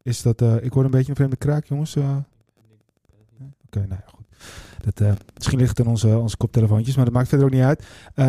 [0.01, 1.95] is dat, ik hoor een beetje een vreemde kraak, jongens.
[1.97, 4.17] Oké, nou ja, goed.
[4.93, 7.79] Dat, misschien ligt het aan onze, onze koptelefoontjes, maar dat maakt verder ook niet uit.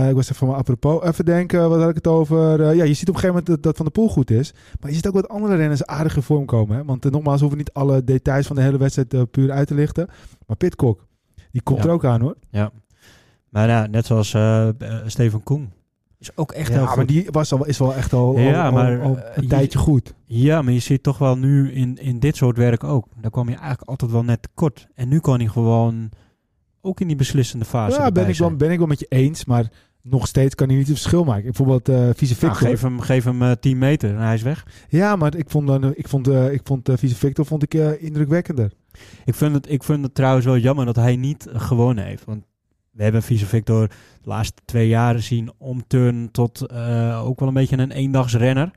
[0.08, 1.02] Ik was even van me apropos.
[1.04, 2.74] Even denken, wat had ik het over?
[2.74, 4.54] Ja, je ziet op een gegeven moment dat, dat Van de Poel goed is.
[4.80, 6.76] Maar je ziet ook wat andere renners aardig in vorm komen.
[6.76, 6.84] Hè?
[6.84, 10.08] Want nogmaals, we hoeven niet alle details van de hele wedstrijd puur uit te lichten.
[10.46, 11.06] Maar Pitcock,
[11.50, 11.84] die komt Ja.
[11.84, 12.36] er ook aan hoor.
[12.50, 12.70] Ja.
[13.50, 14.74] Maar ja, net zoals eh, eh,
[15.06, 15.72] Steven Koen.
[16.18, 16.96] Is ook echt heel Ja, goed.
[16.96, 19.48] maar die was al, is wel echt al, Ja, al- maar, al eh, een je-
[19.48, 20.14] tijdje goed.
[20.24, 23.06] Ja, maar je ziet toch wel nu in, in dit soort werk ook.
[23.20, 24.86] Daar kwam je eigenlijk altijd wel net tekort.
[24.94, 26.10] En nu kan hij gewoon
[26.80, 28.56] ook in die beslissende fase Ja, ben ik, wel, zijn.
[28.58, 29.44] ben ik wel met je eens.
[29.44, 29.70] Maar
[30.02, 31.42] nog steeds kan hij niet het verschil maken.
[31.44, 32.68] Bijvoorbeeld eh Vice Nou, Victor.
[32.68, 34.66] geef hem, geef hem eh, 10 meter en hij is weg.
[34.88, 37.74] Ja, maar ik vond, dan, ik vond, eh, ik vond eh, Vice Victor vond ik,
[38.00, 38.72] indrukwekkender.
[39.24, 42.24] Ik vind, het, ik vind het trouwens wel jammer dat hij niet gewonnen heeft.
[42.24, 42.44] Want
[42.90, 43.94] we hebben Vice Victor de
[44.28, 48.70] laatste twee jaren zien omturnen tot eh, ook wel een beetje een eendagsrenner.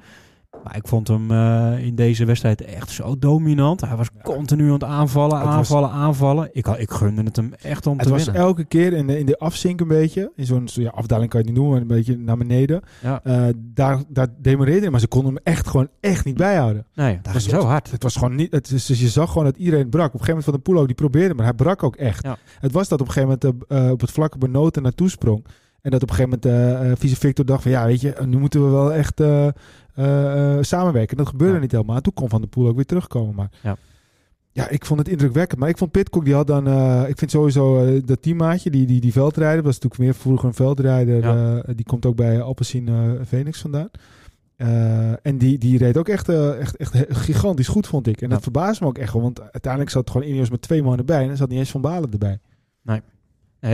[0.64, 3.82] Maar ik vond hem eh, in deze wedstrijd echt zo dominant.
[3.82, 6.50] Hij was continu aan het aanvallen, Het was- aanvallen, aanvallen.
[6.52, 8.42] Ik, ik gunde het hem echt om Het te was winnen.
[8.44, 10.32] elke keer in de, in de afzink een beetje.
[10.36, 12.82] In zo'n zo, ja, afdaling kan je het niet noemen, maar een beetje naar beneden.
[13.02, 13.20] Ja.
[13.24, 16.86] Eh, daar, daar demoreerde hij, maar ze konden hem echt gewoon echt niet bijhouden.
[16.94, 17.92] Nee, dat was zo hard.
[17.92, 18.52] Het was gewoon niet.
[18.52, 20.08] Het dus je zag gewoon dat iedereen brak.
[20.08, 22.24] Op een gegeven moment van de Poel ook, die probeerde, maar hij brak ook echt.
[22.26, 22.38] Ja.
[22.60, 25.46] Het was dat op een gegeven moment eh, op het vlakke benoten naartoe sprong.
[25.84, 26.46] En dat op een gegeven moment
[26.82, 29.48] eh eh, Vice Victor dacht van ja, weet je, nu moeten we wel echt eh,
[29.48, 29.54] eh,
[30.58, 31.18] eh, samenwerken.
[31.18, 31.60] Dat gebeurde Ja.
[31.60, 32.02] niet helemaal.
[32.02, 33.36] Toen kon Van de Poel ook weer terugkomen.
[33.36, 33.76] Maar Ja.
[34.52, 35.60] ja, ik vond het indrukwekkend.
[35.60, 38.86] Maar ik vond Pitcock, die had dan, eh, ik vind sowieso eh, dat teammaatje, die,
[38.86, 41.18] die, die veldrijder, was natuurlijk meer vroeger een veldrijder.
[41.22, 41.58] Ja.
[41.58, 42.50] eh, die komt ook bij eh
[43.28, 43.90] Phoenix vandaan.
[44.56, 48.22] Eh, en die, die reed ook echt, eh, echt, echt gigantisch goed, vond ik.
[48.22, 48.34] En Ja.
[48.34, 49.22] dat verbaasde me ook echt wel.
[49.22, 51.24] Want uiteindelijk zat gewoon Ineos met twee man erbij.
[51.24, 52.40] En er zat niet eens Van Balen erbij.
[52.82, 53.02] Nee,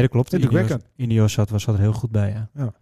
[0.02, 0.34] dat klopt.
[0.34, 0.84] Indrukwekkend.
[0.96, 2.48] Ineos, zat, was zat er heel goed bij.
[2.54, 2.74] Ja.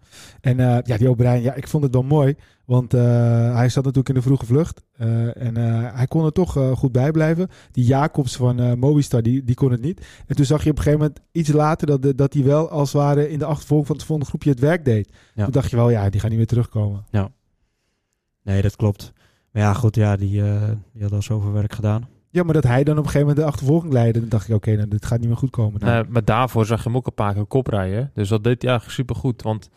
[0.41, 2.35] En eh, ja, die O'Brien, ja, ik vond het wel mooi.
[2.65, 3.01] Want eh,
[3.55, 4.83] hij zat natuurlijk in de vroege vlucht.
[4.97, 5.55] Eh, en
[5.95, 7.47] hij kon er toch goed bij blijven.
[7.71, 10.05] Die Jacobs van Movistar, die, die kon het niet.
[10.25, 12.69] En toen zag je op een gegeven moment iets later dat, de- dat hij wel
[12.69, 15.13] als het ware in de achtervolging van het volgende groepje het werk deed.
[15.33, 15.43] Ja.
[15.43, 17.05] Toen dacht je wel, ja, die gaat niet meer terugkomen.
[18.43, 19.13] Nee, dat klopt.
[19.51, 20.41] Maar ja, goed, ja, die,
[20.93, 22.07] die had al zoveel werk gedaan.
[22.29, 24.19] Ja, maar dat hij dan op een gegeven moment de achtervolging leidde.
[24.19, 25.79] Dan dacht ik, oké, nou, dit gaat niet meer goed komen.
[25.79, 28.11] Nou, maar daarvoor zag je hem ook een paar keer kop rijden.
[28.13, 29.41] Dus dat deed hij eigenlijk supergoed.
[29.41, 29.69] Want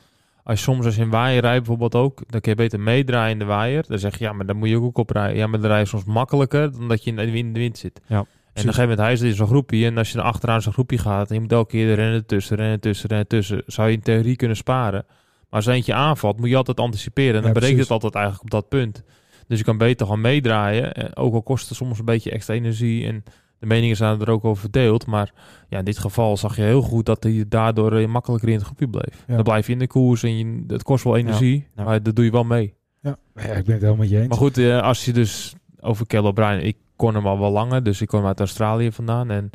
[0.44, 3.32] als je soms als je in waaier rijdt bijvoorbeeld ook, dan kun je beter meedraaien
[3.32, 3.84] in de waaier.
[3.88, 5.36] Dan zeg je, ja, maar dan moet je ook op rijden.
[5.36, 7.58] Ja, maar dan rij je soms makkelijker dan dat je in de wind, in de
[7.58, 8.00] wind zit.
[8.06, 9.86] Ja, en op een gegeven moment, hij zit in zo'n groepje.
[9.86, 12.56] En als je er achteraan zo'n groepje gaat, en je moet elke keer rennen tussen,
[12.56, 13.62] rennen tussen, rennen tussen.
[13.66, 15.04] Zou je in theorie kunnen sparen.
[15.06, 17.34] Maar als er eentje aanvalt, moet je altijd anticiperen.
[17.34, 19.02] En dan Ja, berekent het altijd eigenlijk op dat punt.
[19.50, 20.92] Dus je kan beter gewoon meedraaien.
[20.94, 23.06] eh, Ook al kost het soms een beetje extra energie.
[23.06, 23.24] En
[23.58, 25.06] de meningen zijn er ook over verdeeld.
[25.06, 25.32] Maar
[25.68, 28.64] ja, in dit geval zag je heel goed dat hij daardoor eh, makkelijker in het
[28.64, 29.24] groepje bleef.
[29.26, 29.34] Ja.
[29.34, 31.66] Dan blijf je in de koers en je, het kost wel energie.
[31.76, 31.84] Ja.
[31.84, 32.74] Maar dat doe je wel mee.
[33.02, 33.16] ja.
[33.34, 34.28] ja, ik ben het helemaal met je eens.
[34.28, 36.64] Maar goed, eh, als je dus over Kelly O'Brien...
[36.66, 39.30] Ik kon hem al wel langer, dus ik kwam uit Australië vandaan.
[39.30, 39.50] En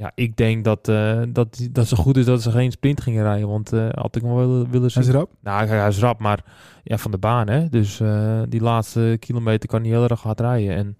[0.00, 3.22] ja, ik denk dat, eh, dat, dat ze goed is dat ze geen sprint gingen
[3.22, 3.48] rijden.
[3.48, 5.02] Want eh, had ik hem wel willen, willen Hij zien.
[5.02, 5.30] is erop.
[5.42, 6.44] Nou, hij is rap, maar
[6.82, 7.68] ja, van de baan, hè.
[7.68, 10.76] Dus eh, die laatste kilometer kan hij heel erg hard rijden.
[10.76, 10.94] En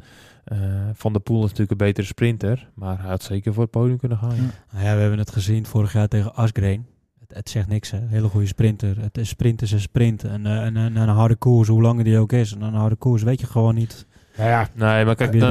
[0.45, 0.59] eh,
[0.95, 2.69] Van der Poel is natuurlijk een betere sprinter.
[2.75, 4.35] Maar hij had zeker voor het podium kunnen gaan.
[4.37, 4.43] ja.
[4.43, 4.49] Ja.
[4.73, 6.87] Nou ja, we hebben het gezien vorig jaar tegen Asgreen.
[7.21, 7.99] Het, het zegt niks, hè.
[8.07, 9.01] Hele goede sprinter.
[9.01, 10.25] Het is sprint is een sprint.
[10.25, 12.53] En, eh, en, en een harde koers, hoe langer die ook is.
[12.55, 15.49] En een harde koers weet je gewoon niet Nou ja, Nee, maar kijk, de dan,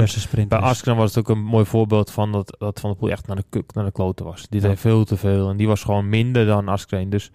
[0.48, 0.64] bij is.
[0.64, 3.36] Askren was het ook een mooi voorbeeld van dat, dat Van der Poel echt naar
[3.36, 4.46] de, kuk- naar de kloten was.
[4.48, 4.68] Die Ja.
[4.68, 7.10] deed veel te veel en die was gewoon minder dan Askren.
[7.10, 7.30] Dus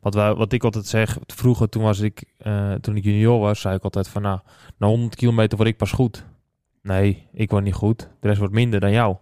[0.00, 3.60] wat, wij, wat ik altijd zeg, vroeger toen, was ik, eh, toen ik junior was,
[3.60, 4.38] zei ik altijd van nou,
[4.78, 6.24] na 100 kilometer word ik pas goed.
[6.82, 7.98] Nee, ik word niet goed.
[8.20, 9.16] De rest wordt minder dan jou.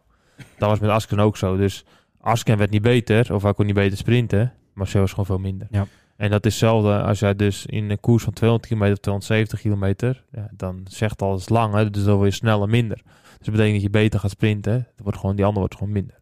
[0.59, 1.57] Dat was met Askren ook zo.
[1.57, 1.85] Dus
[2.21, 4.53] Askren werd niet beter, of hij kon niet beter sprinten.
[4.75, 5.67] Maar ze was gewoon veel minder.
[5.71, 5.87] Ja.
[6.17, 9.61] En dat is hetzelfde als jij dus in een koers van 200 kilometer of 270
[9.61, 12.97] kilometer, ja, dan zegt al is lang, hè, dus dan word je sneller minder.
[12.97, 14.73] Dus dat betekent dat je beter gaat sprinten.
[14.73, 16.15] Dat wordt gewoon, die ander wordt gewoon minder.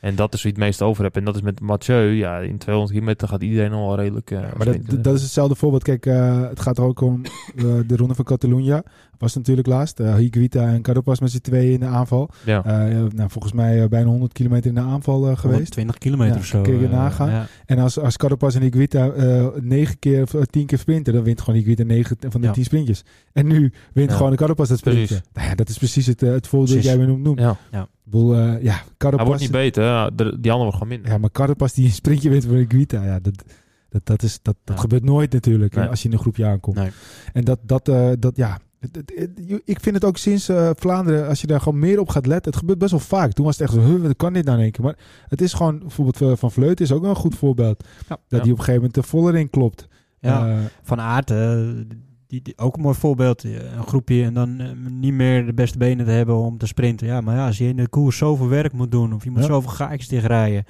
[0.00, 1.16] En dat is wie het meest over hebt.
[1.16, 2.10] En dat is met Mathieu.
[2.10, 4.30] Ja, in 200 kilometer gaat iedereen al redelijk...
[4.30, 5.82] eh, maar dat, dat is hetzelfde voorbeeld.
[5.82, 7.22] Kijk, eh, het gaat er ook om
[7.56, 8.82] eh, de ronde van Catalunya.
[9.18, 10.00] Was natuurlijk laatst.
[10.00, 12.30] Uh, Higuita en Carapaz met z'n tweeën in de aanval.
[12.44, 12.64] ja.
[12.64, 15.70] Eh, nou, volgens mij eh, bijna 100 kilometer in de aanval geweest.
[15.72, 16.62] 20 kilometer Ja, of zo.
[16.62, 17.30] kun je nagaan.
[17.30, 17.46] ja.
[17.66, 21.22] En als, als Carapaz en Higuita eh negen keer of eh, tien keer sprinten, dan
[21.22, 22.52] wint gewoon Higuita negen van de Ja.
[22.52, 23.04] tien sprintjes.
[23.32, 24.16] En nu wint Ja.
[24.16, 25.06] gewoon de Carapaz dat sprintje.
[25.06, 25.24] Precies.
[25.32, 27.40] Nou ja, dat is precies het, het voorbeeld dat jij me noemt.
[27.40, 27.56] ja.
[27.70, 29.26] Eh, ja, Hij Carapaz...
[29.26, 29.82] wordt niet beter.
[29.84, 30.10] hè.
[30.14, 31.10] Die andere wordt gewoon minder.
[31.10, 33.44] Ja, maar Carapaz die een sprintje wint voor Higuita, ja, dat,
[33.88, 34.80] dat, dat, is, dat, dat Ja.
[34.82, 35.86] gebeurt nooit natuurlijk Nee.
[35.86, 36.76] als je in een groepje aankomt.
[36.76, 36.90] Nee.
[37.32, 38.58] En dat, dat, eh, dat ja...
[39.64, 42.50] ik vind het ook sinds eh, Vlaanderen, als je daar gewoon meer op gaat letten,
[42.50, 43.32] het gebeurt best wel vaak.
[43.32, 44.84] Toen was het echt zo, huh, kan dit nou in één keer?
[44.84, 47.84] Maar het is gewoon, bijvoorbeeld eh, Van Vleuten is ook wel een goed voorbeeld.
[47.98, 48.04] Ja.
[48.08, 48.36] Dat Ja.
[48.36, 49.88] hij op een gegeven moment de voller in klopt.
[50.20, 50.48] Ja.
[50.48, 51.28] Eh, Van Aert,
[52.26, 53.44] die, die, ook een mooi voorbeeld.
[53.44, 54.60] Een groepje en dan
[55.00, 57.06] niet meer de beste benen te hebben om te sprinten.
[57.06, 59.40] Ja, maar ja, als je in de koers zoveel werk moet doen of je moet
[59.40, 59.46] Ja.
[59.46, 60.64] zoveel gaatjes dichtrijden.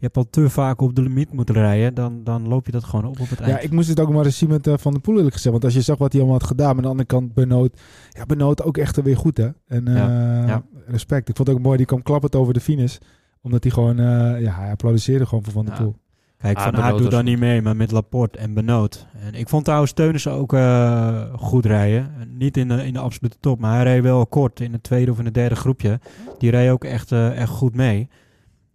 [0.00, 2.84] Je hebt al te vaak op de limiet moeten rijden, dan, dan loop je dat
[2.84, 3.52] gewoon op op het eind.
[3.52, 5.50] Ja, ik moest het ook maar eens zien met eh, Van der Poel eerlijk gezegd.
[5.52, 6.66] Want als je zag wat hij allemaal had gedaan.
[6.66, 7.80] Maar aan de andere kant Benoot.
[8.10, 9.48] Ja, Benoot ook echt weer goed hè.
[9.66, 10.62] En eh, Ja, ja.
[10.86, 11.28] respect.
[11.28, 11.76] Ik vond het ook mooi.
[11.76, 12.96] Die kwam klappend over de finish.
[13.42, 15.80] Omdat hij gewoon, eh, ja, hij applaudisseerde gewoon voor Van der Ja.
[15.82, 15.94] Poel.
[16.38, 17.24] Kijk, Ah, Van Aert doet goed.
[17.24, 19.06] niet mee, maar met Laporte en Benoot.
[19.26, 22.10] En ik vond trouwens Teunissen ook eh, goed rijden.
[22.38, 25.10] Niet in de, in de absolute top, maar hij reed wel kort in het tweede
[25.10, 26.00] of in het derde groepje.
[26.38, 28.08] Die reed ook echt, eh, echt goed mee.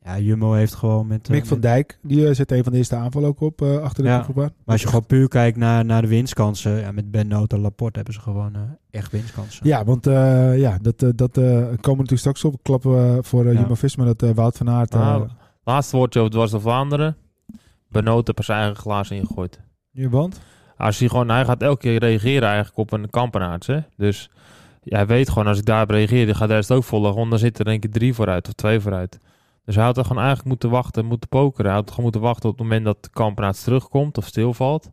[0.06, 1.26] Ja, Jumbo heeft gewoon met...
[1.26, 3.62] eh, Mick van met- Dijk, die eh, zet een van de eerste aanval ook op
[3.62, 4.26] eh, achter de Ja.
[4.36, 7.96] Maar als je gewoon puur kijkt naar, naar de winstkansen, ja, met Benoot en Laporte
[7.96, 9.68] hebben ze gewoon eh, echt winstkansen.
[9.68, 12.64] Ja, want eh, ja, dat, eh, dat eh, komen natuurlijk straks op.
[12.64, 13.60] Klappen we voor uh, Ja.
[13.60, 14.94] Jumbo-Visma dat eh, Wout van Aert...
[14.94, 15.28] eh, Nou,
[15.64, 17.16] Laatste woordje over het was de Vlaanderen.
[17.90, 19.60] Benoot heeft er zijn eigen glazen ingegooid.
[19.92, 20.40] je want?
[20.78, 23.68] Als hij gewoon, hij gaat elke keer reageren eigenlijk op een kampenaarts.
[23.68, 23.80] Hè?
[23.98, 24.30] Dus
[24.84, 27.16] ja, hij weet gewoon, als ik daarop reageer, dan gaat de rest ook volgen.
[27.16, 29.18] Want dan zit er denk ik drie vooruit of twee vooruit.
[29.66, 31.66] Dus hij had er gewoon eigenlijk moeten wachten, moeten pokeren.
[31.66, 34.92] Hij had gewoon moeten wachten op het moment dat de terugkomt of stilvalt.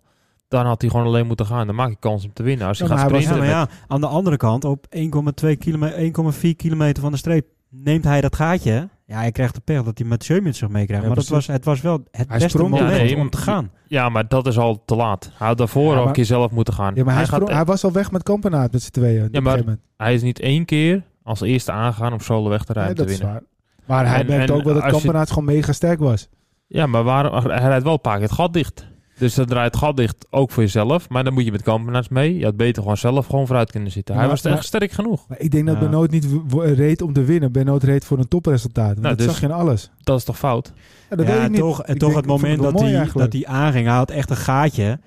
[0.49, 1.67] Dan had hij gewoon alleen moeten gaan.
[1.67, 2.67] Dan maak je kans om te winnen.
[2.67, 4.87] Als hij Ja, gaat hij was- sprinten Ja, met- ja, aan de andere kant, op
[4.91, 8.89] 1,2 kilometer, 1,4 kilometer van de streep, neemt hij dat gaatje.
[9.07, 10.91] Ja, hij krijgt de pech dat hij met zich meekrijgt.
[11.03, 13.39] Ja, maar dat was, het was wel het Hij beste moment Ja, nee, om te
[13.39, 13.71] gaan.
[13.87, 15.31] Ja, maar dat is al te laat.
[15.35, 16.95] Hij had daarvoor Ja, al maar- een keer zelf moeten gaan.
[16.95, 19.29] Ja, maar hij, gaat, sprong- hij was al weg met Kampenaert met z'n tweeën.
[19.33, 22.85] een maar- hij is niet één keer als eerste aangegaan om solo weg te Nee,
[22.85, 23.47] rijden dat te is winnen.
[23.87, 26.29] Maar hij En- merkte en ook wel dat als je- Kampenaert gewoon mega sterk was.
[26.66, 28.90] Ja, maar waarom, hij rijdt wel een paar keer het gat dicht.
[29.18, 31.09] Dus dan draait het gat dicht ook voor jezelf.
[31.09, 32.38] Maar dan moet je met kampenaars mee.
[32.38, 34.14] Je had beter gewoon zelf gewoon vooruit kunnen zitten.
[34.14, 35.29] Hij Maar- was echt maar- sterk genoeg.
[35.29, 35.81] Maar ik denk dat Ja.
[35.81, 37.53] Benoot niet reed om te winnen.
[37.53, 38.87] Benoot reed voor een topresultaat.
[38.87, 39.90] Want Nou, dat dus- zag je in alles.
[40.01, 40.73] Dat is toch fout?
[41.11, 41.59] Ja, dat ja, weet ik niet.
[41.61, 44.31] toch, en Ik toch denk- het moment dat, hij, dat hij aanging, hij had echt
[44.31, 45.01] een gaatje.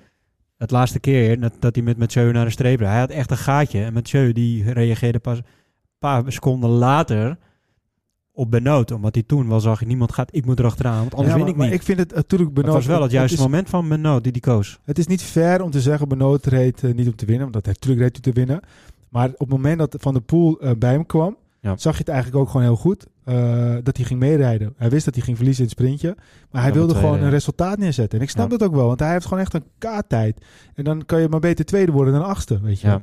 [0.56, 2.88] Het laatste keer dat, dat hij met Mathieu naar de streep reed.
[2.88, 3.82] Hij had echt een gaatje.
[3.84, 5.44] En Mathieu die reageerde pas een
[5.98, 7.36] paar seconden later
[8.36, 8.90] op Benoot.
[8.90, 10.98] Omdat hij toen wel zag, niemand gaat, ik moet erachteraan.
[10.98, 11.74] Want anders Ja, win ik maar niet.
[11.74, 12.74] ik vind het natuurlijk Benoot...
[12.74, 14.78] het was wel het juiste is, moment van Benoot die die koos.
[14.84, 17.42] Het is niet fair om te zeggen Benoot reed eh, niet om te winnen.
[17.42, 18.60] Want dat hij natuurlijk reed hij te winnen.
[19.08, 21.36] Maar op het moment dat Van der Poel eh, bij hem kwam...
[21.60, 21.76] Ja.
[21.76, 23.06] zag je het eigenlijk ook gewoon heel goed.
[23.24, 24.74] eh, dat hij ging meerijden.
[24.76, 26.16] Hij wist dat hij ging verliezen in het sprintje.
[26.50, 28.18] Maar hij Ja, wilde gewoon een resultaat neerzetten.
[28.18, 28.56] En ik snap Ja.
[28.56, 28.86] dat ook wel.
[28.86, 30.44] Want hij heeft gewoon echt een kaarttijd.
[30.74, 32.60] En dan kan je maar beter tweede worden dan achtste.
[32.60, 33.02] Weet je Ja.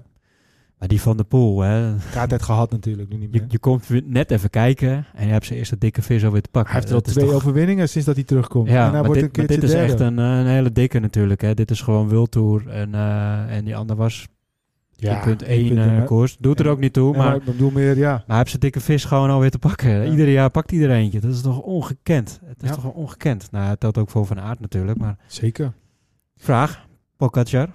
[0.83, 3.09] Maar die van de Poel, hè, Kaarttijd gehad natuurlijk.
[3.09, 3.49] Nu niet je, meer.
[3.51, 6.71] je komt net even kijken en je hebt zijn eerste dikke vis alweer te pakken.
[6.71, 8.67] Hij heeft er al twee toch- overwinningen sinds dat hij terugkomt.
[8.69, 9.91] Ja, en hij maar, wordt dit, een maar dit is derde.
[9.91, 11.41] echt een, eh, een hele dikke natuurlijk.
[11.41, 11.53] Hè.
[11.53, 14.27] Dit is gewoon World Tour en, eh, en die ander was
[14.91, 16.37] ja, 1.1 1.1, eh, maar- koers.
[16.39, 18.11] Doet er ook niet toe, maar, ik bedoel meer, ja.
[18.11, 19.89] maar hij heeft zijn dikke vis gewoon alweer te pakken.
[19.89, 20.11] Ja.
[20.11, 21.19] Ieder jaar pakt er eentje.
[21.19, 22.39] Dat is toch ongekend?
[22.45, 22.75] Het is Ja.
[22.75, 23.47] toch ongekend?
[23.51, 24.97] Nou, het telt ook voor Van Aert natuurlijk.
[24.97, 25.73] Maar Zeker.
[26.37, 26.85] vraag,
[27.17, 27.67] Pogacar.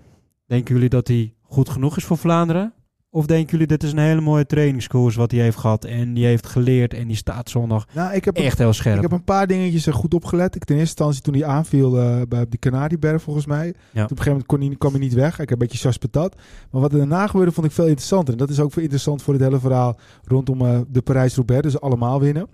[0.47, 2.73] Denken jullie dat hij goed genoeg is voor Vlaanderen?
[3.11, 6.25] Of denken jullie dit is een hele mooie trainingskoers wat hij heeft gehad en die
[6.25, 8.97] heeft geleerd en die staat zondag Nou, ik heb, een, echt heel scherp?
[8.97, 10.55] ik heb een paar dingetjes er goed opgelet.
[10.55, 13.73] Ik, ten eerste instantie toen hij aanviel eh, bij op die Canarieberg volgens mij.
[13.73, 15.33] Toen op een gegeven moment kon hij, kwam hij niet weg.
[15.33, 16.35] Ik heb een beetje sas patat.
[16.71, 18.33] Maar wat er daarna gebeurde vond ik veel interessanter.
[18.33, 21.63] En dat is ook veel interessant voor het hele verhaal rondom eh, de Parijs-Roubaix.
[21.63, 22.49] Dus allemaal winnen.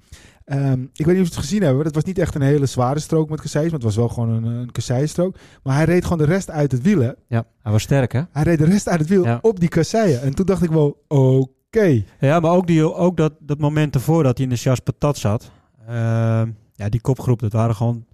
[0.45, 1.85] Ehm, ik weet niet of je het gezien hebben.
[1.85, 3.65] Dat was niet echt een hele zware strook met kasseis.
[3.65, 5.37] Maar het was wel gewoon een, een kasseistrook.
[5.63, 7.01] Maar hij reed gewoon de rest uit het wiel.
[7.01, 7.11] Hè?
[7.29, 8.23] Ja, hij was sterk hè?
[8.33, 9.39] Hij reed de rest uit het wiel Ja.
[9.43, 10.23] op die kasseien.
[10.23, 12.03] En toen dacht ik wel, oké.
[12.21, 15.17] Ja, maar ook, die, ook dat, dat moment ervoor dat hij in de Jas Patat
[15.17, 15.51] zat.
[15.87, 18.05] Ehm, ja, die kopgroep, dat waren gewoon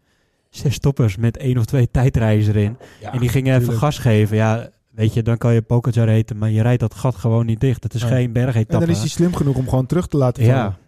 [0.51, 2.77] zes toppers met één of twee tijdrijders erin.
[3.01, 4.37] Ja, en die gingen even gas geven.
[4.37, 7.61] Ja, weet je, dan kan je Pogacar heten, maar je rijdt dat gat gewoon niet
[7.61, 7.83] dicht.
[7.83, 8.87] Het is geen En bergetappe.
[8.87, 10.59] dan is hij slim genoeg om gewoon terug te laten vallen.
[10.61, 10.79] Ja.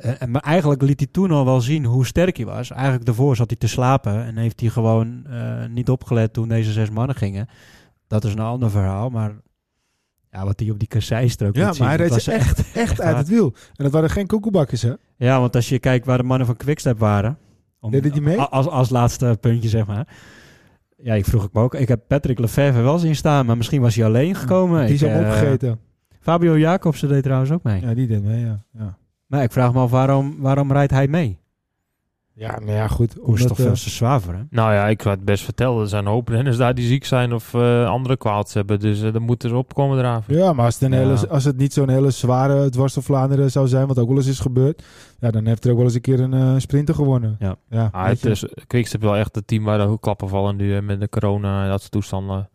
[0.00, 2.70] En, en- maar eigenlijk liet hij toen al wel zien hoe sterk hij was.
[2.70, 6.72] Eigenlijk daarvoor zat hij te slapen en heeft hij gewoon eh, niet opgelet toen deze
[6.72, 7.48] zes mannen gingen.
[8.06, 9.32] Dat is een ander verhaal, maar
[10.30, 13.00] Ja, wat die op die kasseistrook Ja, maar hij zien, reed ze was echt, echt
[13.00, 13.54] uit het wiel.
[13.74, 14.92] En dat waren geen koekoebakkers, hè?
[15.16, 17.38] Ja, want als je kijkt waar de mannen van Quickstep waren...
[17.80, 18.40] Om, Deden die mee?
[18.40, 20.08] Als, als laatste puntje, zeg maar.
[20.96, 21.74] Ja, ik vroeg ik me ook.
[21.74, 24.84] Ik heb Patrick Lefevre wel zien staan, maar misschien was hij alleen gekomen.
[24.86, 25.78] Die is Ik, eh, opgegeten.
[26.20, 27.80] Fabio Jacobsen deed trouwens ook mee.
[27.80, 28.64] Ja, die deed mee, ja.
[28.72, 31.38] Ja, Maar ik vraag me af, waarom, waarom rijdt hij mee?
[32.38, 33.12] ja maar ja, goed.
[33.18, 34.46] Koers Omdat, toch veel te zwaar voor hem?
[34.50, 35.80] Nou ja, ik kan het best vertellen.
[35.80, 38.80] Er zijn een hoop renners daar die ziek zijn of eh, andere kwaalts hebben.
[38.80, 40.34] Dus eh dan moeten ze opkomen draven.
[40.36, 40.96] ja, maar als het, een Ja.
[40.98, 44.26] hele, als het niet zo'n hele zware dwars Vlaanderen zou zijn, wat ook wel eens
[44.26, 44.82] is gebeurd,
[45.18, 47.36] ja, dan heeft er ook wel eens een keer een eh, sprinter gewonnen.
[47.38, 47.56] Ja.
[47.70, 51.00] ja Ah, het is, Quickstep wel echt het team waar de hoekklappen vallen nu met
[51.00, 52.48] de corona en dat soort toestanden.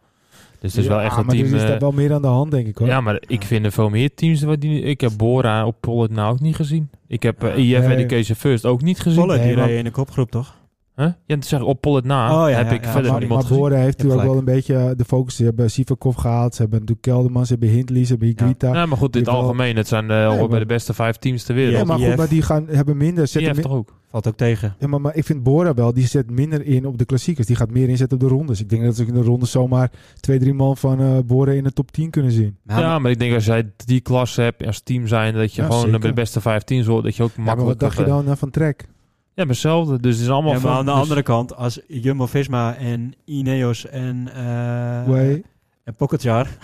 [0.61, 1.47] Dus het is Ja, wel echt een maar team...
[1.47, 2.87] er is eh, daar wel meer aan de hand, denk ik, hoor.
[2.87, 4.41] ja, maar ik vind er veel meer teams.
[4.41, 6.89] Wat die, ik heb Bora op Pollet nou ook niet gezien.
[7.07, 7.97] Ik heb eh, Ja, EF nee.
[7.97, 9.19] Education First ook niet gezien.
[9.19, 10.55] Volle, nee, die maar- reed in de kopgroep, toch?
[10.95, 11.05] Huh?
[11.25, 12.43] Ja, dat zeg ik op Pollet na.
[12.43, 14.45] Oh, ja, heb ja, ik ja, verder maar, niemand maar heeft natuurlijk ook wel een
[14.45, 15.35] beetje eh, de focus.
[15.35, 18.73] Ze hebben Sivakov gehaald, ze hebben natuurlijk Kelderman, ze hebben Hindley, ze hebben Higuita.
[18.73, 19.75] Ja, maar goed, in het algemeen.
[19.75, 21.77] Het zijn eh, Nee, maar- de beste vijf teams ter wereld.
[21.77, 23.27] Ja, maar goed, maar die gaan, hebben minder.
[23.27, 23.93] Zetten EF mi- toch ook?
[24.09, 24.75] Valt ook tegen.
[24.79, 27.47] ja, maar, maar ik vind Bora wel, die zet minder in op de klassiekers.
[27.47, 28.59] Die gaat meer inzetten op de rondes.
[28.61, 31.63] Ik denk dat ze in de ronde zomaar twee, drie man van eh Bora in
[31.63, 32.57] de top 10 kunnen zien.
[32.67, 35.67] Ja, maar ik denk als jij die klasse hebt als team zijn, dat je Ja,
[35.67, 35.99] gewoon zeker.
[35.99, 37.79] bij de beste vijf teams hoort, dat je ook Ja, maar wat makkelijk...
[37.95, 38.87] dacht je dan van Trek?
[39.33, 39.99] Ja, maar hetzelfde.
[39.99, 43.13] Dus het is allemaal Ja, maar van- aan de dus- andere kant, als Jumbo-Visma en
[43.25, 45.43] Ineos en, eh Way.
[45.83, 46.47] en Pogacar,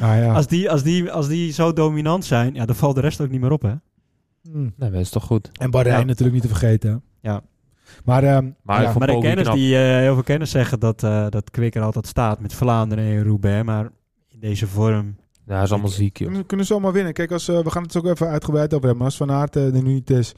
[0.00, 0.32] Ah ja.
[0.34, 3.30] als, die, als, die, als die zo dominant zijn, ja, dan valt de rest ook
[3.30, 3.74] niet meer op, hè?
[4.42, 4.62] Hm.
[4.76, 5.50] Nee, dat is toch goed.
[5.58, 6.04] En Bahrein Ja.
[6.04, 7.02] natuurlijk niet te vergeten.
[7.20, 7.40] Ja.
[8.04, 9.54] Maar, ehm, Maar ja, Maar de knap.
[9.54, 13.24] die, eh, heel veel kenners zeggen dat, eh dat er altijd staat met Vlaanderen en
[13.24, 13.90] Roubaix, maar
[14.28, 15.16] in deze vorm...
[15.46, 16.28] Ja, is allemaal ziek, joh.
[16.28, 17.12] kunnen, kunnen zomaar winnen.
[17.12, 18.96] Kijk, als, we gaan het ook even uitgebreid over hebben.
[18.96, 20.34] Maar als Van Aert er nu niet is,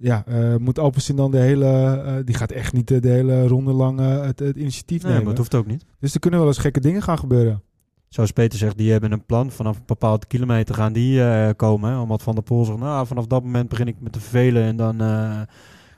[0.00, 1.66] ja, eh, moet Alpecin dan de hele...
[1.66, 5.12] eh, die gaat echt niet eh, de hele ronde lang het, het initiatief Nee, maar
[5.12, 5.28] nemen.
[5.28, 5.84] het hoeft ook niet.
[5.98, 7.62] Dus er kunnen wel eens gekke dingen gaan gebeuren.
[8.08, 9.50] Zoals Peter zegt, die hebben een plan.
[9.50, 11.22] Vanaf een bepaald kilometer gaan die
[11.54, 11.90] komen.
[11.90, 11.98] Hè?
[11.98, 14.76] Omdat Van der Poel zegt, nou, vanaf dat moment begin ik met te vervelen en
[14.76, 14.98] dan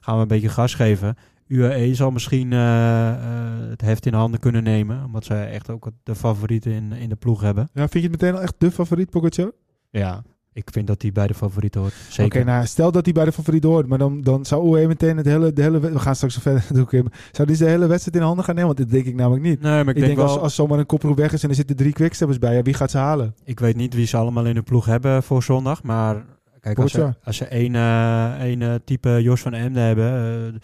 [0.01, 1.15] gaan we een beetje gas geven.
[1.47, 5.05] UAE zal misschien het heft in handen kunnen nemen.
[5.05, 7.69] Omdat zij echt ook de favorieten in, in de ploeg hebben.
[7.73, 9.53] Ja, vind je het meteen al echt de favoriet, Pogacar?
[9.91, 11.93] Ja, ik vind dat hij bij de favorieten hoort.
[11.93, 12.45] Oké, Zeker.
[12.45, 15.27] nou, stel dat hij bij de favoriet hoort, maar dan, dan zou OE meteen het
[15.27, 15.81] hele, de hele...
[15.81, 16.65] We gaan straks zo verder.
[17.33, 18.75] Zou die de hele wedstrijd in handen gaan nemen?
[18.75, 19.61] Want dat denk ik namelijk niet.
[19.61, 21.49] nee, maar ik, Ik, denk, denk, wel, als, als zomaar een koproep weg is en
[21.49, 23.35] er zitten drie quicksteppers bij, ja, wie gaat ze halen?
[23.45, 25.83] ik weet niet wie ze allemaal in de ploeg hebben voor zondag.
[25.83, 26.25] Maar
[26.61, 30.13] kijk, als ze, als ze één, eh, één eh, type Jos van Emden hebben...
[30.55, 30.61] eh,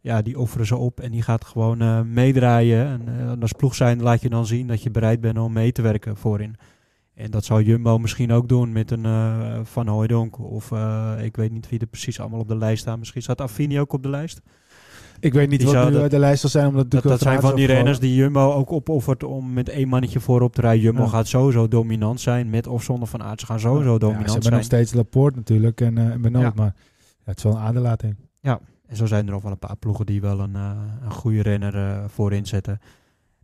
[0.00, 3.08] ja, die offeren ze op en die gaat gewoon meedraaien.
[3.08, 5.82] En als ploeg zijn laat je dan zien dat je bereid bent om mee te
[5.82, 6.56] werken voorin.
[7.20, 10.38] En dat zal Jumbo misschien ook doen met een eh, Van Hooijdonk.
[10.38, 12.98] Of eh, ik weet niet wie er precies allemaal op de lijst staan.
[12.98, 14.40] Misschien staat Affini ook op de lijst.
[15.20, 17.20] Ik weet niet Die wat zou nu dat- de lijst zal zijn, omdat Dat, dat
[17.20, 20.82] zijn van die renners die Jumbo ook opoffert om met één mannetje voorop te rijden.
[20.82, 21.08] Jumbo Ja.
[21.08, 22.50] gaat sowieso dominant zijn.
[22.50, 23.40] Met of zonder Van Aert.
[23.40, 24.54] Ze gaan sowieso Ja, dominant ze hebben zijn.
[24.54, 26.52] nog steeds Laporte natuurlijk en, en Benoot, Ja.
[26.56, 28.16] maar ja, het is wel een aderlating.
[28.90, 32.10] En zo zijn er nog wel een paar ploegen die wel een, een goede renner
[32.10, 32.78] voorin zetten.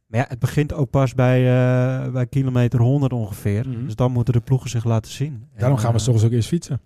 [0.06, 3.68] Maar ja, het begint ook pas bij, eh, bij kilometer 100 ongeveer.
[3.68, 3.84] Mhm.
[3.84, 5.48] Dus dan moeten de ploegen zich laten zien.
[5.56, 6.80] Daarom En, gaan we eh, soms ook eerst fietsen.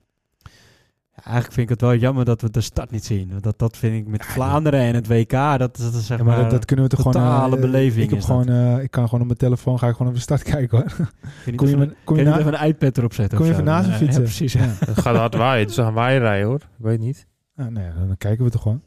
[1.17, 3.33] ja, eigenlijk vind ik het wel jammer dat we de start niet zien.
[3.41, 6.35] Dat, dat vind ik met Vlaanderen en het WK, dat, dat is zeg Ja, maar
[6.35, 6.43] maar...
[6.43, 7.23] dat, dat kunnen we toch gewoon...
[7.23, 9.89] totale eh, beleving Ik, heb is gewoon, eh, ik kan gewoon op mijn telefoon, ga
[9.89, 11.09] ik gewoon op de start kijken hoor.
[11.45, 13.65] kun je Kom je, kom je even, even een iPad erop zetten kom je even
[13.65, 14.23] naast me Eh, fietsen?
[14.23, 14.53] Ja, precies.
[14.53, 14.61] Ja.
[14.87, 16.61] Het gaat hard waaien, dus dan gaan wij rijden hoor.
[16.61, 17.27] Ik weet niet.
[17.57, 18.83] Ah, nee, dan kijken we toch gewoon.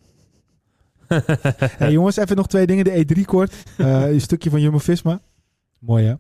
[1.78, 2.84] hey, jongens, even nog twee dingen.
[2.84, 3.54] De E3 kort.
[3.78, 5.22] Eh, een stukje van Jumbo-Visma.
[5.80, 6.14] Mooi hè?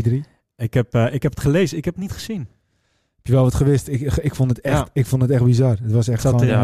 [0.00, 0.14] E3.
[0.56, 2.48] Ik, heb, eh, ik heb het gelezen, ik heb het niet gezien.
[3.16, 3.88] Heb je wel wat gewist?
[3.88, 4.88] Ik, ik, vond het echt, Ja.
[4.92, 5.76] ik vond het echt bizar.
[5.82, 6.54] Het was echt Ik zat, gewoon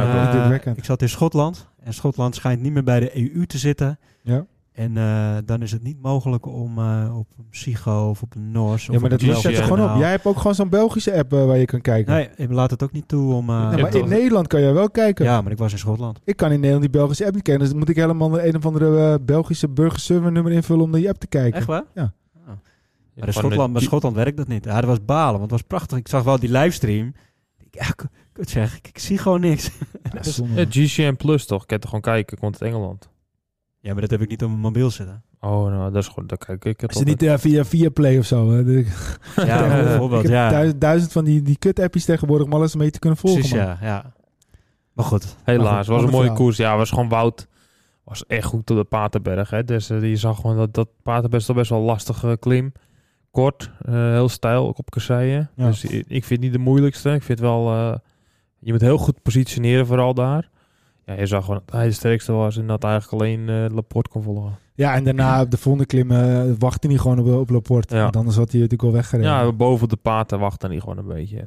[0.45, 1.69] in, eh, ik zat in Schotland.
[1.83, 3.99] En Schotland schijnt niet meer bij de EU te zitten.
[4.23, 4.47] Ja.
[4.77, 8.51] En eh, dan is het niet mogelijk om eh, op een Psycho of op een
[8.51, 8.87] Noors...
[8.87, 9.99] ja, of maar op dat zet Belgisch gewoon op.
[9.99, 12.13] Jij hebt ook gewoon zo'n Belgische app eh, waar je kan kijken.
[12.15, 13.49] Nee, ik laat het ook niet toe om...
[13.51, 14.09] eh, Ja, Ja, maar in?
[14.09, 15.25] Nederland kan jij wel kijken.
[15.25, 16.21] ja, maar ik was in Schotland.
[16.25, 17.69] Ik kan in Nederland die Belgische app niet kennen.
[17.69, 21.19] Dus moet ik helemaal een of andere Belgische burgerserver nummer invullen om naar die app
[21.19, 21.59] te kijken.
[21.59, 21.85] Echt waar?
[21.95, 22.13] Ja.
[22.37, 22.47] Oh.
[22.47, 24.65] Maar in Schotland, maar Schotland werkt dat niet.
[24.65, 25.99] Ja, dat was balen, want het was prachtig.
[25.99, 27.15] Ik zag wel die livestream.
[27.59, 27.87] Ik, ja,
[28.33, 29.71] kut zeg, ik, ik zie gewoon niks.
[30.13, 30.21] Ja,
[30.65, 31.63] Dus- GCN Plus toch?
[31.63, 33.09] Ik heb er gewoon kijken, komt uit Engeland.
[33.87, 35.23] Ja, maar dat heb ik niet op mijn mobiel zitten.
[35.41, 36.29] Oh, nou, dat is goed.
[36.29, 36.81] Dat kijk ik.
[36.81, 38.51] het Is het niet eh, via, via Play of zo?
[38.51, 38.59] hè?
[39.37, 40.51] Ja, bijvoorbeeld, ja.
[40.51, 43.41] duizend, duizend van die, die kut-appjes tegenwoordig om alles mee te kunnen volgen.
[43.41, 44.13] Precies, ja, ja.
[44.93, 45.25] Maar goed.
[45.25, 46.37] Maar Helaas, goed, was een mooie verhaal.
[46.37, 46.57] koers.
[46.57, 47.49] Ja, was gewoon Wout.
[48.05, 49.51] Was echt goed op de Paterberg.
[49.51, 49.65] Hè.
[49.65, 52.73] Dus eh, je zag gewoon dat, dat Paterberg is toch best wel een lastige klim.
[53.31, 55.51] Kort, eh, heel stijl, ook op kasseien.
[55.57, 55.67] Ja.
[55.67, 57.11] Dus ik vind het niet de moeilijkste.
[57.11, 57.95] Ik vind wel, eh,
[58.59, 60.51] je moet heel goed positioneren vooral daar.
[61.07, 64.11] Ja, je zag gewoon dat hij de sterkste was en dat eigenlijk alleen eh, Laporte
[64.11, 64.59] kon volgen.
[64.75, 67.97] Ja, en daarna op de volgende klim eh, wachtte hij gewoon op, op Laporte.
[67.97, 68.03] Ja.
[68.03, 69.31] Want anders had hij natuurlijk al weggereden.
[69.31, 71.45] Ja, boven de paten wachten hij gewoon een beetje.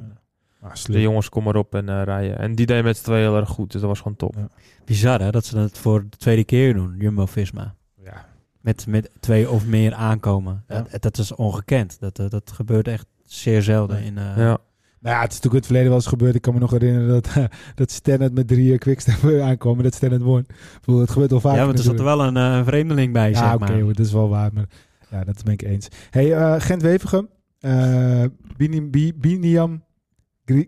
[0.62, 2.38] Ah, De jongens kom maar op en eh, rijden.
[2.38, 4.34] En die deed met z'n tweeën heel erg goed, dus dat was gewoon top.
[4.36, 4.48] Ja.
[4.84, 7.74] Bizar hè, dat ze dat voor de tweede keer doen, Jumbo-Visma.
[8.04, 8.26] Ja.
[8.60, 10.64] Met, met twee of meer aankomen.
[10.68, 10.84] Ja.
[10.90, 12.00] Dat, dat is ongekend.
[12.00, 14.02] Dat, dat gebeurt echt zeer zelden.
[14.02, 14.58] In, eh, Ja.
[15.00, 16.34] Nou ja, het is natuurlijk het verleden wel eens gebeurd.
[16.34, 17.30] Ik kan me nog herinneren dat,
[17.74, 19.84] dat Stennet met drie uh, quickstep aankomen.
[19.84, 20.38] Dat Stennet won.
[20.38, 21.56] Ik bedoel, het gebeurt al vaak.
[21.56, 23.80] ja, want er zat er wel een, een vreemdeling bij, Ja, zeg oké, maar.
[23.80, 24.50] hoor, dat is wel waar.
[24.52, 24.66] Maar
[25.10, 25.88] ja, dat ben ik eens.
[26.10, 27.28] hey, eh, Gent-Wevergem.
[27.60, 28.24] eh
[28.56, 29.82] Bini- Bi- Biniam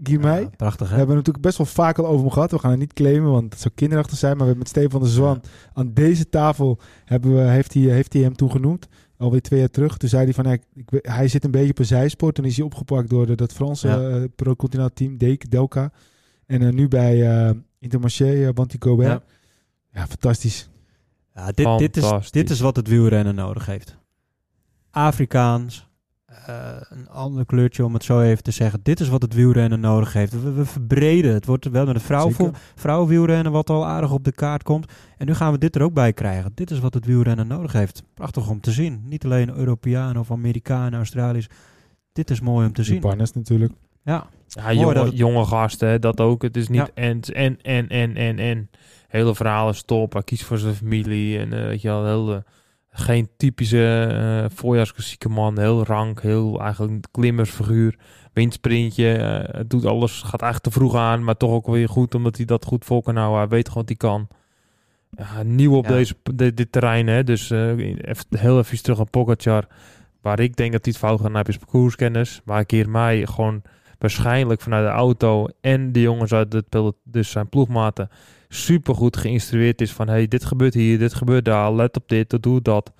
[0.02, 0.40] Girmay.
[0.40, 0.98] Ja, prachtig We hè?
[0.98, 2.50] hebben het natuurlijk best wel vaak al over hem gehad.
[2.50, 4.36] We gaan het niet claimen, want het zou kinderachtig zijn.
[4.36, 5.42] Maar we hebben met Steven van der Zwan
[5.72, 8.88] aan deze tafel hebben we, heeft, hij, heeft hij hem toen genoemd.
[9.22, 9.96] Alweer twee jaar terug.
[9.96, 10.62] Toen zei hij van, ik,
[11.02, 12.32] hij zit een beetje op een zijspoor.
[12.32, 14.08] Toen is hij opgepakt door de, dat Franse Ja.
[14.08, 15.92] eh, pro-continentaal team, Dek, Delca.
[16.46, 19.08] En eh, nu bij eh Intermarché, uh, Banty Gobert.
[19.08, 20.00] Ja.
[20.00, 20.06] Ja.
[20.06, 20.70] fantastisch.
[21.34, 22.30] Ja, dit, dit, is, Fantastisch.
[22.30, 23.96] dit is wat het wielrennen nodig heeft.
[24.90, 25.88] Afrikaans,
[26.46, 28.80] eh, een ander kleurtje om het zo even te zeggen.
[28.82, 30.42] Dit is wat het wielrennen nodig heeft.
[30.42, 31.32] We, we verbreden.
[31.34, 32.50] Het wordt wel met het vrouw, Zeker.
[32.74, 34.92] vrouwenwielrennen wat al aardig op de kaart komt.
[35.18, 36.52] En nu gaan we dit er ook bij krijgen.
[36.54, 38.02] Dit is wat het wielrennen nodig heeft.
[38.14, 39.02] Prachtig om te zien.
[39.04, 41.48] Niet alleen Europeanen of Amerikanen, Australiërs.
[42.12, 42.94] Dit is mooi om te zien.
[42.94, 43.72] Japanners natuurlijk.
[44.04, 46.42] Ja, Ja, jonge, dat het- jonge gasten, dat ook.
[46.42, 46.88] Het is niet Ja.
[46.94, 48.70] en, en, en, en, en, en.
[49.08, 51.38] Hele verhalen stop, hij kiest voor zijn familie.
[51.38, 52.42] En eh, weet je wel, heel,
[52.92, 55.58] geen typische eh voorjaarsklassieke man.
[55.58, 57.96] Heel rank, heel eigenlijk een klimmersfiguur.
[58.32, 61.24] Windsprintje, eh, het doet alles, gaat eigenlijk te vroeg aan.
[61.24, 63.38] Maar toch ook weer goed, omdat hij dat goed vol kan houden.
[63.38, 64.28] Hij weet gewoon wat hij kan.
[65.10, 65.90] Ja, nieuw op Ja.
[65.90, 67.24] deze, dit, dit terrein, hè.
[67.24, 69.66] Dus eh, even, heel even terug aan Pogacar.
[70.20, 72.40] Waar ik denk dat hij het fout gaat hebben is parcourskennis.
[72.44, 73.62] Waar ik hier mij gewoon
[73.98, 78.08] waarschijnlijk vanuit de auto en de jongens uit het pelot, dus zijn ploegmaten,
[78.54, 82.42] super goed geïnstrueerd is van hey, dit gebeurt hier, dit gebeurt daar, let op dit,
[82.42, 82.92] doe dat.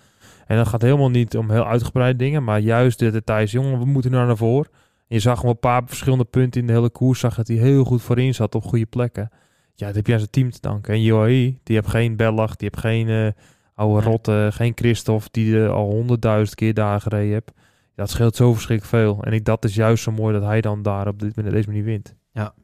[0.46, 3.50] En dat gaat helemaal niet om heel uitgebreide dingen, maar juist de details.
[3.50, 4.70] Jongen, we moeten naar naar voren.
[5.08, 7.48] En je zag hem op een paar verschillende punten in de hele koers, zag dat
[7.48, 9.30] hij heel goed voorin zat op goede plekken.
[9.74, 10.94] Ja, dat heb je aan zijn team te danken.
[10.94, 13.42] En UAE, die heeft geen Bellag, die heeft geen eh,
[13.74, 14.04] oude.
[14.04, 17.30] Rotte, geen Christophe, die er al honderdduizend keer daar gereden.
[17.32, 17.42] Ja,
[17.94, 19.22] dat scheelt zo verschrikkelijk veel.
[19.22, 21.84] En ik, dat is juist zo mooi dat hij dan daar op dit, deze manier
[21.84, 22.16] wint.
[22.32, 22.54] Ja.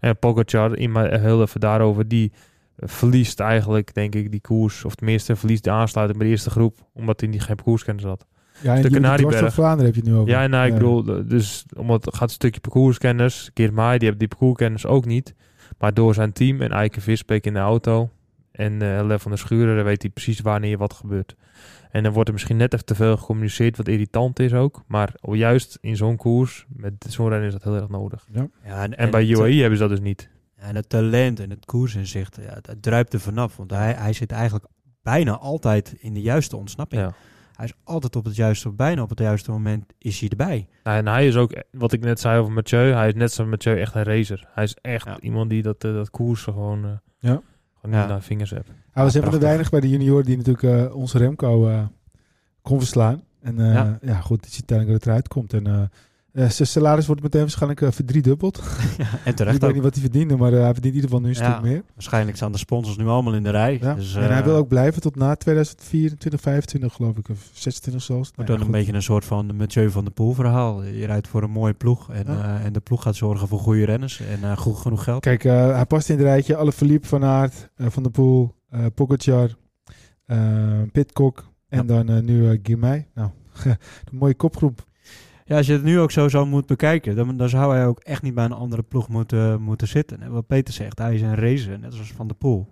[0.00, 2.32] En Pogacar, in mijn, heel even daarover, die
[2.76, 4.84] verliest eigenlijk, denk ik, die koers.
[4.84, 6.78] Of tenminste, verliest de aansluiting bij de eerste groep.
[6.92, 8.26] Omdat hij niet geen parcourskennis had.
[8.62, 10.28] Ja, en De de Vlaanderen heb je het nu over.
[10.28, 13.50] Ja, nou, ik bedoel, dus omdat het gaat een stukje parcourskennis.
[13.52, 15.34] Keert mij, die heeft die parcourskennis ook niet.
[15.78, 18.10] Maar door zijn team en Eike Visbeek in de auto.
[18.52, 21.36] En eh Lef van der Schuren, dan weet hij precies wanneer wat gebeurt.
[21.90, 24.82] En dan wordt er misschien net even te veel gecommuniceerd, wat irritant is ook.
[24.86, 28.26] Maar juist in zo'n koers, met zo'n rennen is dat heel erg nodig.
[28.64, 30.28] ja En, bij UAE hebben ze dat dus niet.
[30.56, 33.56] En het talent en het koersinzicht, ja, dat druipt er vanaf.
[33.56, 34.64] Want hij, hij zit eigenlijk
[35.02, 37.02] bijna altijd in de juiste ontsnapping.
[37.02, 37.12] Ja.
[37.56, 40.68] Hij is altijd op het juiste, of bijna op het juiste moment is hij erbij.
[40.84, 43.50] Nou, En hij is ook, wat ik net zei over Mathieu, hij is net zoals
[43.50, 44.48] Mathieu echt een racer.
[44.54, 45.20] Hij is echt Ja.
[45.20, 47.40] iemand die dat, eh, dat koersen gewoon, eh Ja.
[47.80, 48.00] Gewoon Ja.
[48.02, 48.68] niet naar vingers heeft.
[48.90, 51.68] Hij was Ja, een van de weinigen bij de junioren die natuurlijk eh, onze Remco
[51.68, 51.82] eh,
[52.62, 53.22] kon verslaan.
[53.40, 53.98] En eh, ja.
[54.02, 54.20] Ja.
[54.20, 55.52] goed, het ziet uiteindelijk dat het eruit komt.
[55.52, 55.90] En
[56.32, 58.58] eh, eh, zijn salaris wordt meteen waarschijnlijk uh, verdriedubbeld.
[58.98, 59.74] en ik terecht weet ook.
[59.74, 61.50] niet wat hij verdiende, maar eh, hij verdient in ieder geval nu een Ja.
[61.52, 61.82] stuk meer.
[61.94, 63.78] Waarschijnlijk staan de sponsors nu allemaal in de rij.
[63.80, 63.94] Ja.
[63.94, 67.28] Dus, en hij eh, wil ook blijven tot na 2024, 25 geloof ik.
[67.28, 68.30] Of 26 zelfs.
[68.34, 68.70] wordt dan ja, een goed.
[68.78, 70.82] beetje een soort van de Mathieu van der Poel verhaal.
[70.82, 72.58] Je rijdt voor een mooie ploeg en, Ja.
[72.58, 75.20] eh, en de ploeg gaat zorgen voor goede renners en eh, goed genoeg geld.
[75.22, 76.56] Kijk, eh, hij past in het rijtje.
[76.56, 79.50] Alle Philippe van Aert, eh, Van der Poel, eh Pogacar,
[80.26, 81.84] eh Pitcock en Ja.
[81.84, 82.78] dan eh, nu uh.
[83.14, 83.30] Nou,
[83.64, 83.76] een
[84.18, 84.88] mooie kopgroep.
[85.50, 88.00] Ja, als je het nu ook zo zou moet bekijken, dan, dan zou hij ook
[88.00, 90.20] echt niet bij een andere ploeg moeten, moeten zitten.
[90.20, 92.68] En wat Peter zegt, hij is een racer, net zoals Van der Poel.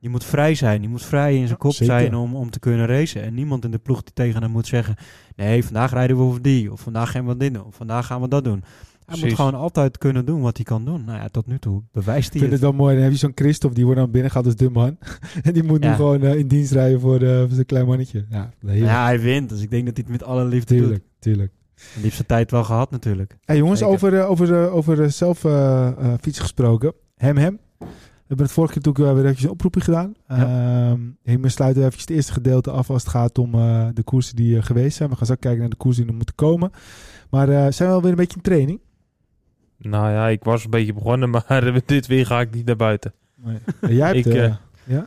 [0.00, 1.94] Die moet vrij zijn, die moet vrij in zijn kop zeker.
[1.94, 3.22] zijn om, om te kunnen racen.
[3.22, 4.96] En niemand in de ploeg die tegen hem moet zeggen...
[5.36, 8.20] nee, vandaag rijden we over die, of vandaag gaan we dit doen, of vandaag gaan
[8.20, 8.64] we dat doen.
[9.06, 11.04] Hij moet gewoon altijd kunnen doen wat hij kan doen.
[11.04, 12.60] Nou ja, tot nu toe bewijst Ik hij vind het.
[12.60, 12.94] het wel mooi.
[12.94, 14.96] Dan heb je zo'n Christophe, die wordt dan binnen gehaald als de man.
[15.42, 18.26] en die moet nu gewoon eh, in dienst rijden voor, de, voor zijn klein mannetje.
[18.28, 18.50] Ja.
[18.60, 21.50] Ja, hij wint, dus ik denk dat hij het met alle liefde tuurlijk, tuurlijk.
[21.50, 21.59] doet.
[22.02, 23.36] Liefste tijd wel gehad natuurlijk.
[23.44, 23.94] Hey, jongens, Zeker.
[23.94, 26.92] over, eh, over, eh, over eh, zelf eh, eh, fietsen gesproken.
[27.16, 27.58] Hem, hem.
[27.78, 30.14] We hebben het vorige keer natuurlijk wel weer eventjes een oproepje gedaan.
[30.28, 30.94] Ja.
[31.24, 34.36] Ehm, we sluiten even het eerste gedeelte af als het gaat om eh, de koersen
[34.36, 35.10] die eh, geweest zijn.
[35.10, 36.70] We gaan zo kijken naar de koersen die er moeten komen.
[37.30, 38.80] Maar eh, zijn we alweer een beetje in training?
[39.78, 42.76] Nou ja, ik was een beetje begonnen, maar met dit weer ga ik niet naar
[42.76, 43.12] buiten.
[43.34, 43.58] Nee.
[43.96, 44.26] Jij hebt...
[44.26, 44.34] Ik,
[44.84, 45.06] ja?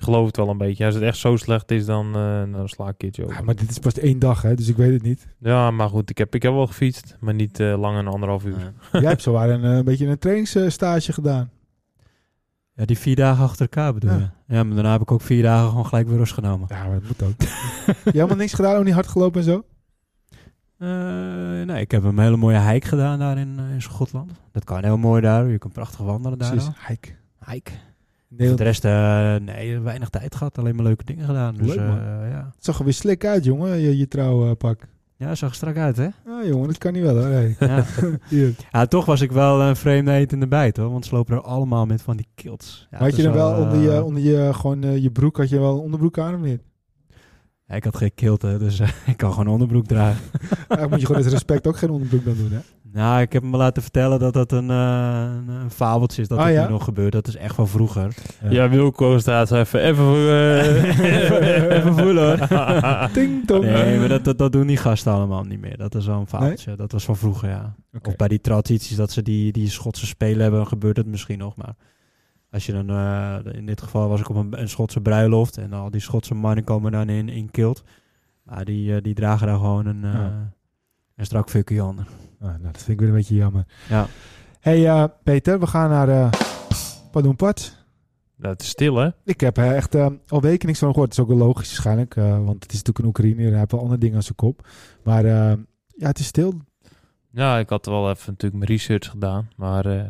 [0.00, 0.84] Ik geloof het wel een beetje.
[0.84, 3.36] Als het echt zo slecht is, dan, eh, dan sla ik een keertje over.
[3.36, 5.26] Ja, maar dit is pas één dag, hè, dus ik weet het niet.
[5.38, 8.44] Ja, maar goed, ik heb, ik heb wel gefietst, maar niet eh, lang een anderhalf
[8.44, 8.58] uur.
[8.58, 8.72] Ja.
[9.00, 11.50] Jij hebt zowaar een, eh, een beetje een trainingsstage gedaan.
[12.74, 14.16] Ja, die vier dagen achter elkaar bedoel Ja.
[14.46, 14.54] je?
[14.54, 16.66] Ja, maar daarna heb ik ook vier dagen gewoon gelijk weer rust genomen.
[16.70, 17.40] Ja, maar dat moet ook.
[18.04, 19.64] je helemaal niks gedaan, ook niet hard gelopen en zo?
[20.78, 24.32] Eh, nee, ik heb een hele mooie hike gedaan daar in, eh, in Schotland.
[24.52, 25.46] Dat kan heel mooi daar.
[25.48, 26.50] Je kan prachtig wandelen daar.
[26.50, 27.08] Precies, hike.
[27.46, 27.70] Hike.
[28.36, 30.58] Voor de rest, eh, nee, weinig tijd gehad.
[30.58, 31.54] Alleen maar leuke dingen gedaan.
[31.56, 31.98] Dus, Leuk, man.
[31.98, 32.50] eh, ja.
[32.54, 34.88] Het zag er weer slik uit, jongen, je, je trouwpak.
[35.16, 36.08] ja, zag er strak uit, hè?
[36.26, 37.26] Ah, jongen, dat kan niet wel, hoor.
[37.26, 37.56] Hey.
[37.58, 37.84] Ja.
[38.72, 40.90] Ja, toch was ik wel een vreemde eend in de bijt, hoor.
[40.90, 42.86] Want ze lopen er allemaal met van die kilts.
[42.90, 45.36] Ja, had het je dan wel onder je, eh, onder je, gewoon, eh, je broek,
[45.36, 46.60] had je wel een onderbroek aan of niet?
[47.66, 50.22] ja, ik had geen kilt, hè, dus eh, ik kan gewoon onderbroek dragen.
[50.40, 52.58] Eigenlijk moet je gewoon uit respect ook geen onderbroek dan doen, hè?
[52.92, 56.38] Nou, ik heb me laten vertellen dat dat een, eh, een, een fabeltje is dat
[56.38, 56.64] Ah, het ja?
[56.64, 57.12] nu nog gebeurt.
[57.12, 58.14] Dat is echt van vroeger.
[58.50, 63.10] Ja, Wilco staat zo even, even, eh, Even voelen, hoor.
[63.12, 63.64] Ting tong.
[63.64, 65.76] Nee, maar dat, dat, dat doen die gasten allemaal niet meer.
[65.76, 66.76] Dat is wel een fabeltje.
[66.76, 67.74] Dat was van vroeger, ja.
[68.02, 71.56] Of bij die tradities dat ze die, die Schotse spelen hebben, gebeurt het misschien nog.
[71.56, 71.74] Maar
[72.50, 75.72] als je dan, eh, in dit geval was ik op een, een Schotse bruiloft en
[75.72, 77.82] al die Schotse mannen komen dan in, in kilt.
[78.42, 80.52] Maar die, eh, die dragen daar gewoon een, eh, Ja.
[81.16, 82.06] een strak fuckje onder.
[82.40, 83.64] Ah, nou, dat vind ik weer een beetje jammer.
[83.88, 84.06] Ja.
[84.60, 86.30] hey, eh, Peter, we gaan naar uh,
[87.10, 87.78] Padoenpad.
[88.36, 89.08] Dat is stil, hè?
[89.24, 91.08] Ik heb er echt eh, al weken niks van gehoord.
[91.08, 93.50] Het is ook wel logisch waarschijnlijk, eh, want het is natuurlijk een Oekraïne.
[93.50, 94.66] Hij heeft wel andere dingen aan zijn kop.
[95.04, 95.52] Maar eh,
[95.96, 96.54] ja, het is stil.
[97.30, 99.48] Ja, ik had wel even natuurlijk mijn research gedaan.
[99.56, 100.04] Maar eh,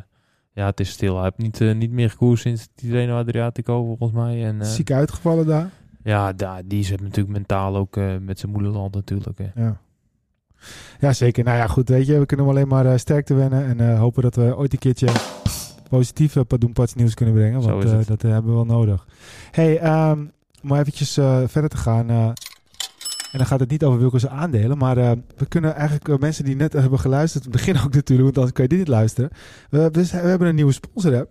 [0.53, 1.14] ja, het is stil.
[1.14, 4.45] Hij heeft niet, eh, niet meer gekoerst sinds die Reno Adriatico, volgens mij.
[4.47, 5.70] En, eh, Ziek uitgevallen daar.
[6.03, 9.39] ja, daar, die zit natuurlijk mentaal ook eh, met zijn moederland natuurlijk.
[9.39, 9.62] Hè.
[9.62, 9.81] Ja.
[11.00, 11.44] Ja, zeker.
[11.44, 13.64] Nou ja, goed, weet je, we kunnen hem alleen maar eh, sterk te wennen.
[13.66, 15.08] En eh, hopen dat we ooit een keertje
[15.88, 17.61] positieve Padoenpads nieuws kunnen brengen.
[17.61, 19.06] Want eh, dat eh, hebben we wel nodig.
[19.50, 20.18] hey, ehm,
[20.62, 22.11] om maar eventjes eh, verder te gaan.
[22.11, 22.24] eh,
[23.32, 24.78] en dan gaat het niet over Wilco's aandelen.
[24.78, 27.44] Maar eh, we kunnen eigenlijk eh, mensen die net hebben geluisterd...
[27.44, 29.30] het begin ook natuurlijk, want anders kan je dit niet luisteren.
[29.70, 31.22] We, we, we hebben een nieuwe sponsor, hè?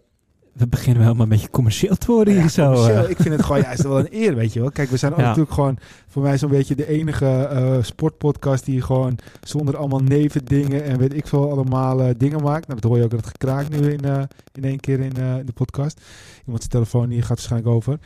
[0.54, 2.74] We beginnen wel maar een beetje commercieel te worden hier zo.
[2.86, 3.10] eh.
[3.10, 4.72] Ik vind het gewoon juist wel een eer, weet je wel.
[4.72, 5.24] Kijk, we zijn ook Ja.
[5.26, 5.78] natuurlijk gewoon
[6.08, 11.14] voor mij zo'n beetje de enige eh, sportpodcast die gewoon zonder allemaal nevendingen en weet
[11.14, 12.68] ik veel allemaal eh, dingen maakt.
[12.68, 14.22] Nou, dat hoor je ook dat gekraak nu in, eh,
[14.54, 16.02] in één keer in, in de podcast.
[16.40, 18.00] Iemand zijn telefoon die gaat waarschijnlijk over.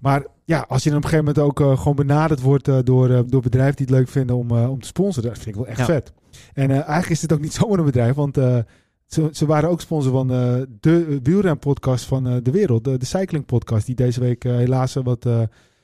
[0.00, 3.40] Maar ja, als je dan op een gegeven moment ook gewoon benaderd wordt door, door
[3.42, 5.84] bedrijven die het leuk vinden om, om te sponsoren, dat vind ik wel echt Ja.
[5.84, 6.12] vet.
[6.54, 8.38] En eigenlijk is dit ook niet zomaar een bedrijf, want
[9.08, 12.84] ze, ze waren ook sponsor van eh, de wielrenpodcast van eh, de wereld.
[12.84, 15.24] De, de cycling podcast die deze week eh, helaas wat,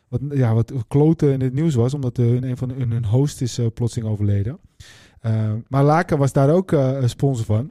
[0.08, 1.94] wat, ja, wat kloten in het nieuws was.
[1.94, 4.58] Omdat eh, een van hun, hun host is plotseling overleden.
[5.68, 7.70] Maar Laka was daar ook een sponsor van.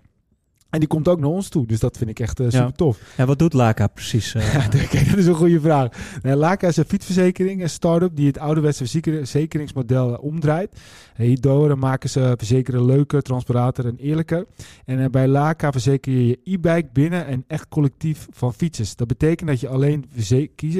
[0.74, 1.66] En die komt ook naar ons toe.
[1.66, 3.00] Dus dat vind ik echt eh, super tof.
[3.18, 4.34] En wat doet Laka precies?
[4.34, 4.54] eh?
[4.54, 5.88] Ja, kijk, dat is een goede vraag.
[6.22, 10.80] Nee, Laka is een fietsverzekering, een start-up die het ouderwetse verzeker- verzekeringsmodel eh, omdraait.
[11.16, 14.46] Hierdoor maken ze verzekeren leuker, transparanter en eerlijker.
[14.86, 18.96] En bij Laka verzeker je je e-bike binnen en echt collectief van fietsers.
[18.96, 20.06] Dat betekent dat je alleen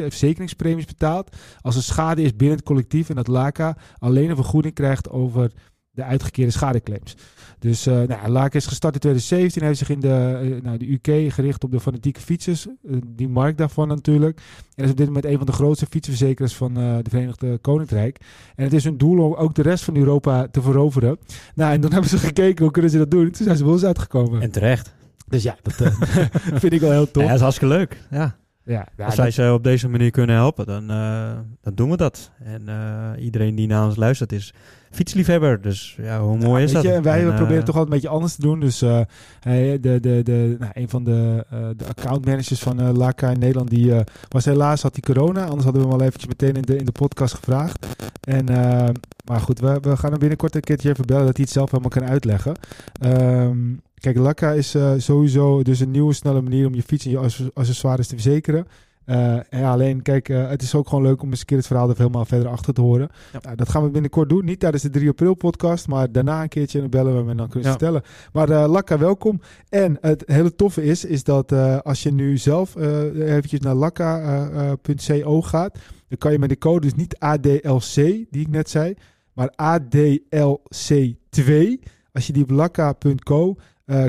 [0.10, 4.74] verzekeringspremies betaalt als er schade is binnen het collectief en dat Laka alleen een vergoeding
[4.74, 5.52] krijgt over
[5.94, 7.16] de uitgekeerde schadeclaims.
[7.60, 9.64] Dus eh nou, Laka is gestart in 2017.
[9.64, 12.68] heeft zich in de, eh, nou, de UK gericht op de fanatieke fietsers.
[12.68, 14.42] eh, die markt daarvan natuurlijk.
[14.76, 18.20] En is op dit moment een van de grootste fietsverzekeraars van eh de Verenigde Koninkrijk.
[18.56, 21.18] En het is hun doel om ook de rest van Europa te veroveren.
[21.56, 23.32] Nou, en dan hebben ze gekeken hoe kunnen ze dat doen.
[23.32, 24.42] Toen zijn ze wel eens uitgekomen.
[24.42, 24.94] En terecht.
[25.28, 25.96] dus ja, dat eh,
[26.62, 27.22] vind ik wel heel tof.
[27.24, 27.98] Ja, dat is hartstikke leuk.
[28.12, 28.36] Ja.
[28.66, 31.32] Ja, ja, Als dat- wij ze op deze manier kunnen helpen, dan, eh,
[31.62, 32.32] dan doen we dat.
[32.44, 34.54] En eh, iedereen die naar ons luistert is
[34.94, 35.62] fietsliefhebber.
[35.62, 36.94] Dus ja, hoe mooi Ja, is weet dat?
[36.94, 38.60] Je, wij En, eh, proberen het toch altijd een beetje anders te doen.
[38.60, 39.00] Dus eh,
[39.42, 43.70] de, de, de, nou, een van de, eh de accountmanagers van eh Laka in Nederland,
[43.70, 45.44] die eh, was helaas had die corona.
[45.44, 47.86] Anders hadden we hem al eventjes meteen in de, in de podcast gevraagd.
[48.22, 48.90] En, eh,
[49.26, 51.72] maar goed, we, we gaan hem binnenkort een keertje even bellen dat hij het zelf
[51.72, 52.54] helemaal kan uitleggen.
[53.00, 53.58] Ehm,
[53.96, 57.18] kijk, Laka is eh, sowieso dus een nieuwe, snelle manier om je fiets en je
[57.18, 58.68] access- accessoires te verzekeren.
[59.06, 61.68] Eh, ja, alleen, kijk, eh, het is ook gewoon leuk om eens een keer het
[61.68, 63.10] verhaal er helemaal verder achter te horen.
[63.34, 63.40] Ja.
[63.42, 64.46] Nou, dat gaan we binnenkort doen.
[64.46, 66.82] Niet tijdens de 3 april podcast, maar daarna een keertje.
[66.82, 67.78] En bellen we hem en dan kunnen ze Ja.
[67.78, 68.04] vertellen.
[68.34, 69.42] Maar eh Lakka, welkom.
[69.70, 71.52] En het hele toffe is, is dat
[71.84, 75.78] als je nu zelf eventjes naar lakka.co gaat,
[76.08, 78.94] dan kan je met de code, dus niet ADLC, die ik net zei,
[79.34, 81.80] maar ADLC2.
[82.12, 83.56] Als je die op lakka.co,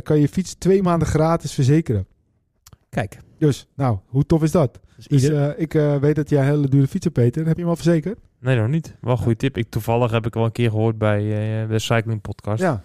[0.02, 2.06] kan je je fiets twee maanden gratis verzekeren.
[2.88, 4.80] Kijk, Dus, nou, hoe tof is dat?
[4.96, 7.46] Dus Dus ieder- eh, ik eh, weet dat jij een hele dure fiets hebt, Peter.
[7.46, 8.18] Heb je hem al verzekerd?
[8.40, 8.94] Nee, nog niet.
[9.00, 9.56] Wel een goede tip.
[9.56, 11.18] Ik, toevallig heb ik wel een keer gehoord bij
[11.62, 12.62] eh, de Cycling Podcast.
[12.62, 12.82] Ja.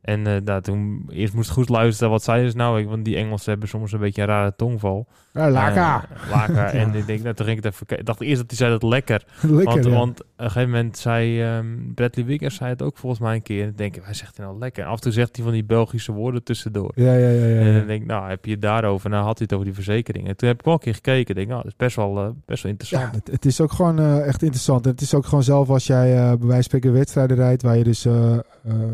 [0.00, 2.10] En eh daar toen eerst moest ik goed luisteren.
[2.10, 2.80] Wat zeiden ze nou?
[2.80, 5.06] Ik, want die Engelsen hebben soms een beetje een rare tongval.
[5.32, 6.04] Ja, Laka.
[6.04, 6.72] Eh, Laka.
[6.80, 7.98] En ik denk, nou, toen ging ik het even kijken.
[7.98, 9.24] Ik dacht eerst dat hij zei dat lekker.
[9.40, 9.90] Lekker, want, ja.
[9.90, 13.60] want een gegeven moment zei ehm, Bradley Wiggins zei het ook volgens mij een keer.
[13.60, 14.82] En dan denk ik, hij zegt het nou lekker.
[14.82, 16.92] En af en toe zegt hij van die Belgische woorden tussendoor.
[16.94, 17.46] Ja, ja, ja.
[17.46, 19.10] ja, En dan denk ik, nou, heb je het daarover?
[19.10, 20.28] Nou, had hij het over die verzekering.
[20.28, 21.28] En toen heb ik wel een keer gekeken.
[21.28, 23.14] Ik denk, nou, dat is best wel, eh, best wel interessant.
[23.14, 24.84] Het, het is ook gewoon echt interessant.
[24.84, 27.76] En het is ook gewoon zelf als jij bij wijze van spreken wedstrijden rijdt, waar
[27.76, 28.04] je dus,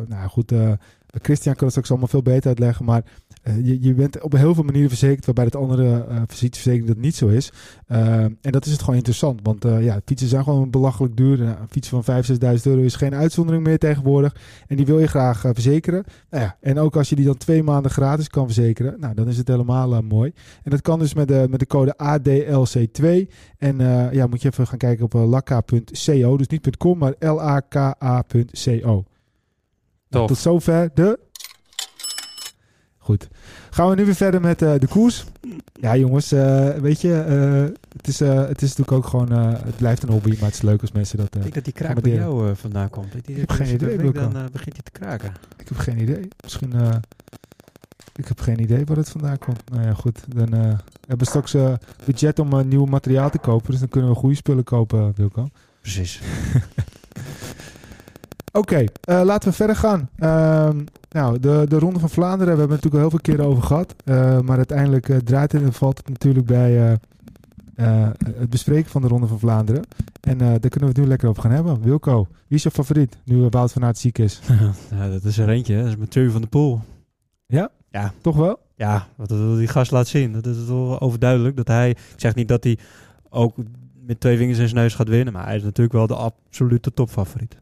[0.09, 0.73] nou goed, eh,
[1.23, 3.05] Christian kan het ook allemaal veel beter uitleggen, maar
[3.43, 6.97] eh, je, je bent op heel veel manieren verzekerd, waarbij het andere eh verzekering dat
[6.97, 7.53] niet zo is.
[7.87, 11.41] Eh, en dat is het gewoon interessant, want ja, fietsen zijn gewoon belachelijk duur.
[11.41, 14.37] Een fiets van 5.000, 6.000 euro is geen uitzondering meer tegenwoordig.
[14.67, 16.05] En die wil je graag verzekeren.
[16.31, 19.29] Nou ja, en ook als je die dan twee maanden gratis kan verzekeren, nou, dan
[19.29, 20.33] is het helemaal mooi.
[20.63, 23.05] En dat kan dus met de, met de code ADLC2.
[23.59, 23.79] En
[24.13, 26.37] ja, moet je even gaan kijken op uh, lakka.co.
[26.37, 29.05] Dus niet .com, maar L-A-K-A.co.
[30.09, 30.29] Nou, Tof.
[30.29, 31.19] tot zover de...
[32.99, 33.29] Goed.
[33.71, 35.25] Gaan we nu weer verder met eh, de koers.
[35.81, 39.53] Ja, jongens, eh, weet je, eh, het, is, eh, het is natuurlijk ook gewoon, eh,
[39.65, 41.27] het blijft een hobby, maar het is leuk als mensen dat...
[41.31, 43.15] eh, Ik denk dat die kraak bij jou eh, vandaan komt.
[43.29, 44.13] Ik, heb geen idee.
[44.13, 45.33] Dan begint hij te kraken.
[45.59, 46.29] ik heb geen idee.
[46.43, 46.95] Misschien, eh,
[48.15, 49.71] ik heb geen idee waar het vandaan komt.
[49.71, 50.21] Nou ja, goed.
[50.29, 50.61] Dan eh,
[51.01, 51.73] hebben we straks eh,
[52.05, 53.71] budget om nieuw materiaal te kopen.
[53.71, 55.49] Dus dan kunnen we goede spullen kopen, Wilco.
[55.81, 56.21] Precies.
[58.57, 60.09] Oké, eh, laten we verder gaan.
[60.17, 63.45] Ehm, nou, de, de Ronde van Vlaanderen, we hebben het natuurlijk al heel veel keren
[63.51, 63.95] over gehad.
[64.05, 66.99] Eh, maar uiteindelijk eh, draait het en valt het natuurlijk bij
[68.35, 69.85] het bespreken van de Ronde van Vlaanderen.
[70.21, 71.83] En daar kunnen we het nu lekker over gaan hebben.
[71.83, 74.41] Wilco, wie is je favoriet nu Wout van Aert ziek is?
[74.97, 75.75] ja, dat is er eentje.
[75.75, 75.81] hè.
[75.81, 76.81] Dat is Mathieu van der Poel.
[78.21, 78.59] Toch wel?
[78.77, 80.33] Ja, wat wat die gast laat zien.
[80.33, 81.57] Dat is wel overduidelijk.
[81.57, 82.79] Dat hij, ik zeg niet dat hij
[83.29, 83.57] ook
[84.07, 85.33] met twee vingers in zijn neus gaat winnen.
[85.33, 87.57] Maar hij is natuurlijk wel de absolute topfavoriet.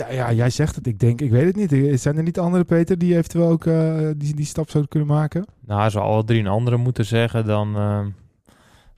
[0.00, 0.86] Ja, ja, jij zegt het.
[0.86, 1.72] Ik denk, ik weet het niet.
[1.72, 5.08] Eh, Zijn er niet andere, Peter, die eventueel ook eh, die, die stap zouden kunnen
[5.08, 5.44] maken?
[5.66, 7.76] Nou, als we alle drie een andere moeten zeggen, dan...
[7.76, 8.08] ehm,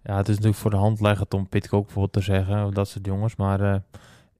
[0.04, 2.66] ja, het is natuurlijk voor de hand liggend om Pitcock bijvoorbeeld te zeggen.
[2.66, 3.36] Of dat soort jongens.
[3.36, 3.76] Maar eh,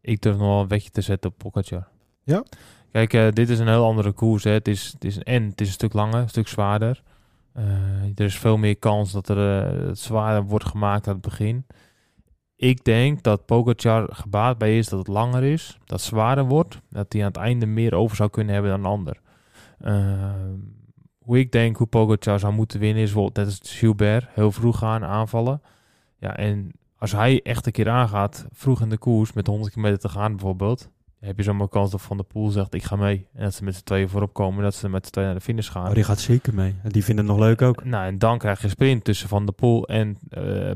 [0.00, 1.88] ik durf nog wel een wetje te zetten op Pogacar.
[2.22, 2.42] Ja?
[2.92, 4.44] Kijk, eh, dit is een heel andere koers.
[4.44, 4.50] Hè.
[4.50, 7.02] Het, is, het is een en het is een stuk langer, een stuk zwaarder.
[7.52, 7.64] Eh,
[8.14, 11.66] er is veel meer kans dat er eh, het zwaarder wordt gemaakt aan het begin.
[12.62, 16.80] Ik denk dat Pogacar gebaat bij is dat het langer is, dat het zwaarder wordt,
[16.88, 19.20] dat hij aan het einde meer over zou kunnen hebben dan een ander.
[19.80, 20.58] Ehm,
[21.18, 25.04] hoe ik denk hoe Pogacar zou moeten winnen is net als Gilbert, heel vroeg gaan
[25.04, 25.62] aanvallen.
[26.18, 30.00] Ja, en als hij echt een keer aangaat, vroeg in de koers, met 100 kilometer
[30.00, 30.90] te gaan bijvoorbeeld,
[31.27, 33.27] heb je zomaar kans dat Van der Poel zegt, ik ga mee.
[33.35, 35.45] En dat ze met z'n tweeën voorop komen, dat ze met z'n tweeën naar de
[35.45, 35.89] finish gaan.
[35.89, 36.75] Oh, die gaat zeker mee.
[36.83, 37.85] En Die vinden het nog leuk ook.
[37.85, 40.18] Nou, en dan krijg je sprint tussen Van der Poel en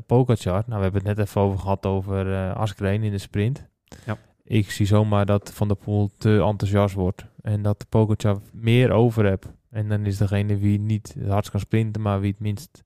[0.07, 0.63] Pogacar.
[0.67, 3.67] Nou, we hebben het net even over gehad over eh Askreen in de sprint.
[4.05, 4.17] Ja.
[4.45, 7.25] Ik zie zomaar dat Van der Poel te enthousiast wordt.
[7.43, 9.47] En dat Pogacar meer over hebt.
[9.71, 12.85] En dan is degene wie niet het hardst kan sprinten, maar wie het minst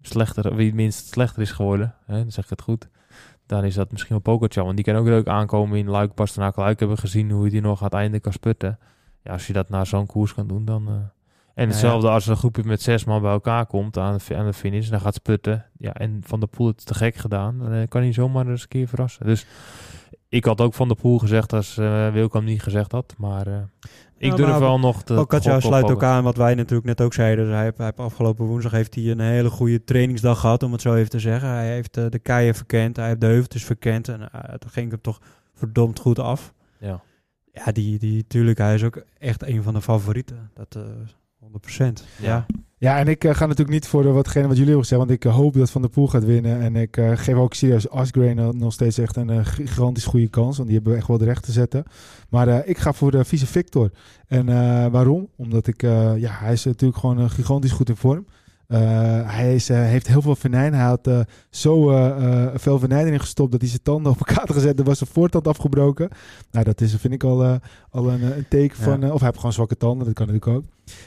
[0.00, 1.94] slechter, wie het minst slechter is geworden.
[2.06, 2.88] Hè, dan zeg ik het goed.
[3.46, 4.64] Dan is dat misschien wel Pogacar.
[4.64, 6.78] Want die kan ook leuk aankomen in Luik, Bastenaken, Luik.
[6.78, 8.78] Hebben we gezien hoe hij nog aan het einde kan sputten.
[9.22, 10.88] Ja, als je dat na zo'n koers kan doen, dan...
[10.88, 10.94] eh,
[11.54, 11.70] en ja.
[11.70, 14.88] hetzelfde als een groepje met zes man bij elkaar komt aan de, aan de finish.
[14.88, 15.64] Dan gaat sputten.
[15.78, 17.58] Ja, en Van der Poel het te gek gedaan.
[17.58, 19.26] Dan eh, kan hij zomaar eens een keer verrassen.
[19.26, 19.46] Dus
[20.28, 21.74] ik had ook Van der Poel gezegd als
[22.12, 23.14] Wilco hem niet gezegd had.
[23.18, 23.56] Maar eh,
[24.18, 27.00] ik Ja, durf maar wel nog te Pogacar sluit ook aan wat wij natuurlijk net
[27.00, 27.44] ook zeiden.
[27.44, 30.80] Dus hij heeft, hij afgelopen woensdag heeft hij een hele goede trainingsdag gehad, om het
[30.80, 31.48] zo even te zeggen.
[31.48, 34.08] Hij heeft eh, de keien verkend, hij heeft de heuveltjes verkend.
[34.08, 35.20] En uh, het ging hem toch
[35.54, 36.54] verdomd goed af.
[36.78, 37.00] Ja.
[37.52, 40.50] Ja, die, die, tuurlijk, hij is ook echt een van de favorieten.
[40.54, 40.82] Dat eh
[41.44, 41.92] 100%.
[42.20, 42.28] Ja.
[42.28, 42.46] Ja,
[42.92, 45.34] en ik eh, ga natuurlijk niet voor watgene wat jullie hebben gezegd, want ik eh,
[45.34, 46.60] hoop dat Van der Poel gaat winnen.
[46.60, 50.68] En ik eh, geef ook serieus Asgreen nog steeds echt een gigantisch goede kans, want
[50.68, 51.84] die hebben we echt wel de recht te zetten.
[52.28, 53.90] Maar ik ga voor de vice Victor.
[54.26, 54.46] En
[54.90, 55.28] waarom?
[55.36, 55.82] Omdat ik,
[56.16, 58.26] ja, hij is natuurlijk gewoon gigantisch goed in vorm.
[58.66, 58.78] Eh,
[59.36, 60.74] hij is, eh, heeft heel veel venijn.
[60.74, 64.18] Hij had eh, zo eh, eh, veel venijn erin gestopt dat hij zijn tanden op
[64.18, 64.78] elkaar had gezet.
[64.78, 66.08] Er was zijn voortand afgebroken.
[66.50, 67.54] Nou, dat is, vind ik al, eh,
[67.90, 68.84] al een, een teken Ja.
[68.84, 69.02] van...
[69.02, 70.64] eh, of hij heeft gewoon zwakke tanden, dat kan natuurlijk ook.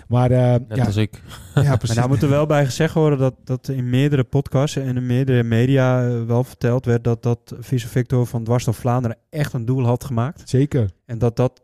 [0.08, 1.22] Maar eh, Net ja, als ik.
[1.56, 1.96] ja, Maar precies.
[1.96, 5.44] daar moet er wel bij gezegd worden dat, dat in meerdere podcasts en in meerdere
[5.44, 9.86] media wel verteld werd dat, dat Vice Victor van Dwars door Vlaanderen echt een doel
[9.86, 10.50] had gemaakt.
[10.50, 10.90] Zeker.
[11.06, 11.62] En dat dat,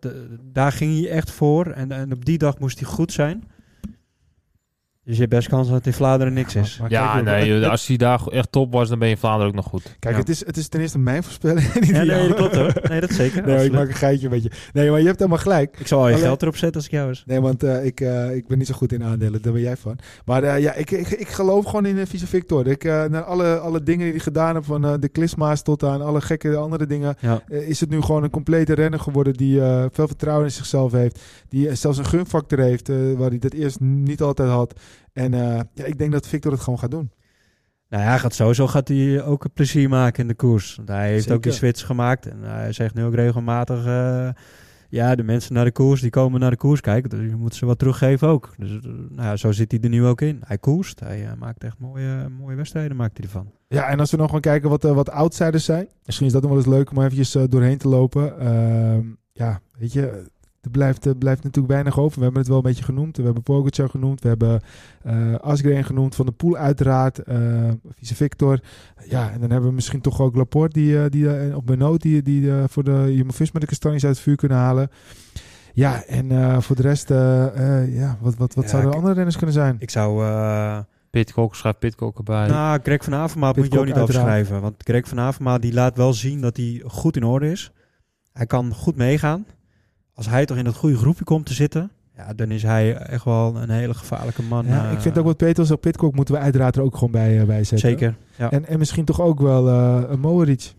[0.52, 1.66] daar ging hij echt voor.
[1.66, 3.44] En, en op die dag moest hij goed zijn.
[5.06, 6.78] Dus je hebt best kans dat het in Vlaanderen niks is.
[6.82, 9.20] Maar Ja, kijk, nee, het- als hij daar echt top was, dan ben je in
[9.20, 9.95] Vlaanderen ook nog goed.
[9.99, 10.20] Kijk, Ja.
[10.20, 11.74] het, is, het is ten eerste mijn voorspelling.
[11.80, 12.74] niet Ja, nee, dat klopt hoor.
[12.89, 13.45] Nee, dat zeker.
[13.47, 14.51] Nee, ik maak een geitje een beetje.
[14.74, 15.76] Nee, maar je hebt helemaal gelijk.
[15.80, 17.24] Ik zal al je Alleen- geld erop zetten als ik jou was.
[17.28, 19.41] Nee, want eh, ik, eh, ik ben niet zo goed in aandelen.
[19.41, 19.97] Daar ben jij van.
[20.26, 22.68] Maar eh, ja, ik, ik, ik geloof gewoon in uh, Vice Victor.
[22.68, 25.84] Ik, eh, naar alle, alle dingen die hij gedaan heeft, van eh, de klisma's tot
[25.84, 27.41] aan alle gekke andere dingen, Ja.
[27.47, 30.91] eh, is het nu gewoon een complete renner geworden die eh, veel vertrouwen in zichzelf
[30.91, 31.20] heeft.
[31.49, 34.74] Die zelfs een gunfactor heeft, eh, waar hij dat eerst niet altijd had.
[35.14, 37.12] En eh, ja, ik denk dat Victor het gewoon gaat doen.
[37.89, 40.76] Nou ja, hij gaat sowieso gaat hij ook plezier maken in de koers.
[40.76, 42.28] Want hij heeft ook die switch gemaakt.
[42.28, 43.86] En hij zegt nu ook regelmatig...
[43.86, 44.30] eh,
[44.89, 47.10] ja, de mensen naar de koers, die komen naar de koers kijken.
[47.10, 48.54] Dus je moet ze wat teruggeven ook.
[48.58, 50.41] Dus eh, nou ja, zo zit hij er nu ook in.
[50.46, 51.00] Hij koerst.
[51.00, 53.52] Hij maakt echt mooie, mooie wedstrijden maakt hij ervan.
[53.68, 55.88] Ja, en als we nog gaan kijken wat, wat outsiders zijn.
[56.06, 58.39] Misschien is dat nog wel eens leuk om eventjes doorheen te lopen.
[58.39, 60.32] Ehm, ja, weet je,
[60.64, 62.18] er blijft, er blijft natuurlijk weinig over.
[62.18, 63.18] We hebben het wel een beetje genoemd.
[63.18, 64.22] We hebben Pogacar genoemd.
[64.22, 64.61] We hebben
[65.03, 66.16] eh Asgreen genoemd.
[66.16, 67.20] Van de Poel uiteraard.
[67.20, 68.59] eh Vice Victor.
[69.09, 70.80] Ja, en dan hebben we misschien toch ook Laporte.
[70.80, 74.36] Die, eh, die op Benoot die, die voor de Jumbo-Visma de kastanjes uit het vuur
[74.36, 74.89] kunnen halen.
[75.74, 78.97] Ja, en eh, voor de rest, eh, eh, ja, wat, wat, wat Ja, zouden ik-
[78.97, 79.76] andere renners kunnen zijn?
[79.80, 80.26] Ik zou...
[80.26, 82.47] eh, Pitcock, schrijf Pitcock erbij.
[82.47, 84.26] Nou, Greg van Avermaat moet je ook niet uiteraard.
[84.26, 84.61] afschrijven.
[84.61, 87.72] Want Greg van Avermaat die laat wel zien dat hij goed in orde is.
[88.32, 89.45] Hij kan goed meegaan.
[90.14, 91.91] Als hij toch in het goede groepje komt te zitten...
[92.18, 94.66] Ja, dan is hij echt wel een hele gevaarlijke man.
[94.66, 97.11] Ja, eh, ik vind ook wat Peter zegt, Pitcock moeten we uiteraard er ook gewoon
[97.11, 97.89] bij, eh, bij zetten.
[97.89, 98.16] Zeker.
[98.38, 98.51] Ja.
[98.51, 100.74] En, en misschien toch ook wel eh een Mohoric.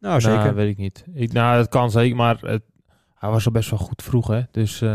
[0.00, 0.38] nou, zeker.
[0.38, 1.04] Nou, weet ik niet.
[1.14, 2.62] Ik, nou, dat kan zeker, maar het,
[3.14, 4.42] hij was al best wel goed vroeg, hè.
[4.50, 4.88] Dus, eh,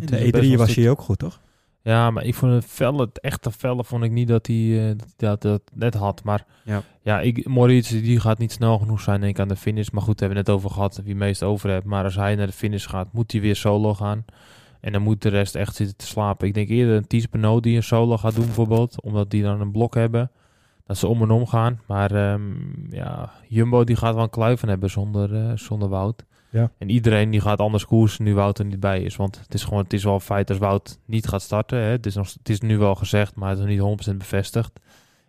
[0.00, 1.40] in de best wel E3 een was hij ook goed, toch?
[1.84, 4.96] Ja, maar ik vond het felle, het echte felle vond ik niet dat hij eh,
[5.16, 6.24] dat, dat net had.
[6.24, 6.82] Maar Ja.
[7.02, 9.88] ja, ik, Moritz die gaat niet snel genoeg zijn denk ik aan de finish.
[9.90, 11.84] Maar goed, hebben we het net over gehad wie meest over hebt.
[11.84, 14.24] Maar als hij naar de finish gaat, moet hij weer solo gaan.
[14.80, 16.46] En dan moet de rest echt zitten te slapen.
[16.46, 19.02] Ik denk eerder een Thies Benoot die een solo gaat doen bijvoorbeeld.
[19.02, 20.30] Omdat die dan een blok hebben.
[20.86, 21.80] Dat ze om en om gaan.
[21.86, 22.42] Maar ehm,
[22.90, 26.24] ja, Jumbo die gaat wel een kluiven hebben zonder, eh, zonder Wout.
[26.54, 26.70] Ja.
[26.78, 29.16] En iedereen die gaat anders koersen nu Wout er niet bij is.
[29.16, 31.78] Want het is gewoon, het is wel een feit als Wout niet gaat starten.
[31.78, 31.84] Hè.
[31.84, 34.80] Het, is nog, het is nu wel gezegd, maar het is nog niet 100% bevestigd.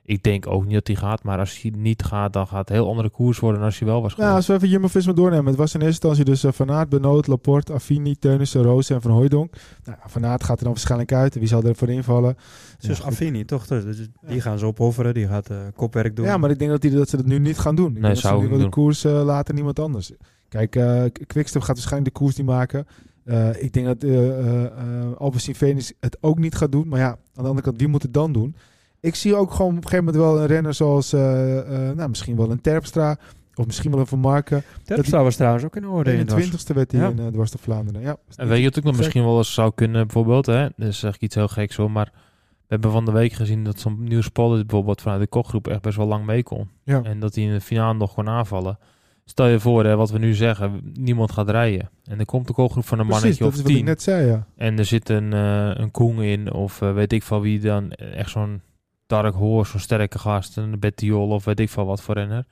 [0.07, 1.23] Ik denk ook niet dat hij gaat.
[1.23, 3.79] Maar als hij niet gaat, dan gaat het een heel andere koers worden dan als
[3.79, 4.35] hij wel was Nou, geweest.
[4.35, 5.45] als we even Jumbo-Visma doornemen.
[5.45, 9.01] Het was in eerste instantie dus eh, Van Aert, Benoot, Laporte, Affini, Teunissen, Roos en
[9.01, 9.53] Van Hooijdonk.
[9.83, 11.35] Nou, Van Aert gaat er dan waarschijnlijk uit.
[11.35, 12.37] Wie zal er voor invallen?
[12.79, 13.03] Dus ja.
[13.03, 13.67] Affini, toch?
[13.67, 15.13] Dus die gaan ze opofferen.
[15.13, 16.25] Die gaat eh, kopwerk doen.
[16.25, 17.87] Ja, maar ik denk dat, die, dat ze dat nu niet gaan doen.
[17.87, 18.73] Ik denk dat zou ze nu ik wel de doen.
[18.73, 20.11] koers eh, laten niemand anders.
[20.49, 22.87] Kijk, eh Quickstep gaat waarschijnlijk de koers niet maken.
[23.23, 24.71] Eh, ik denk dat eh eh eh,
[25.17, 26.87] Alpecin Phoenix het ook niet gaat doen.
[26.87, 28.55] Maar ja, aan de andere kant, wie moet het dan doen?
[28.99, 31.13] Ik zie ook gewoon op een gegeven moment wel een renner zoals...
[31.13, 33.17] eh, eh, nou, misschien wel een Terpstra.
[33.55, 34.63] Of misschien wel een Van Marken.
[34.83, 36.11] Terpstra was trouwens ook in orde.
[36.13, 37.07] In in de 20ste werd hij Ja.
[37.09, 38.01] in uh, Dwars door Vlaanderen.
[38.01, 40.67] Ja, En weet je wat ook nog misschien wel eens zou kunnen, bijvoorbeeld, hè?
[40.75, 43.79] Dus zeg ik iets heel geks hoor, maar we hebben van de week gezien dat
[43.79, 46.69] zo'n nieuw spotter bijvoorbeeld vanuit de kopgroep echt best wel lang mee kon.
[46.83, 47.03] Ja.
[47.03, 48.77] En dat hij in de finale nog kon aanvallen.
[49.25, 51.89] Stel je voor, hè, wat we nu zeggen, niemand gaat rijden.
[52.03, 53.85] En er komt de kopgroep van een Precies, mannetje of tien.
[53.85, 54.45] net zei, ja.
[54.55, 57.91] En er zit een, eh een Koen in, of eh, weet ik van wie dan,
[57.91, 58.61] echt zo'n
[59.07, 62.45] Dark Horse, zo'n sterke gast, een Bettiol of weet ik van wat voor renner.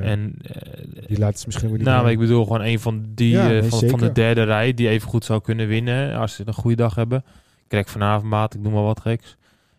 [0.00, 3.30] En eh, Die laat ze misschien niet nou, maar ik bedoel gewoon een van die
[3.30, 6.54] Ja, van, van de derde rij die even goed zou kunnen winnen als ze een
[6.54, 7.24] goede dag hebben.
[7.68, 9.36] Krijg vanavond maat, ik noem maar wat geks.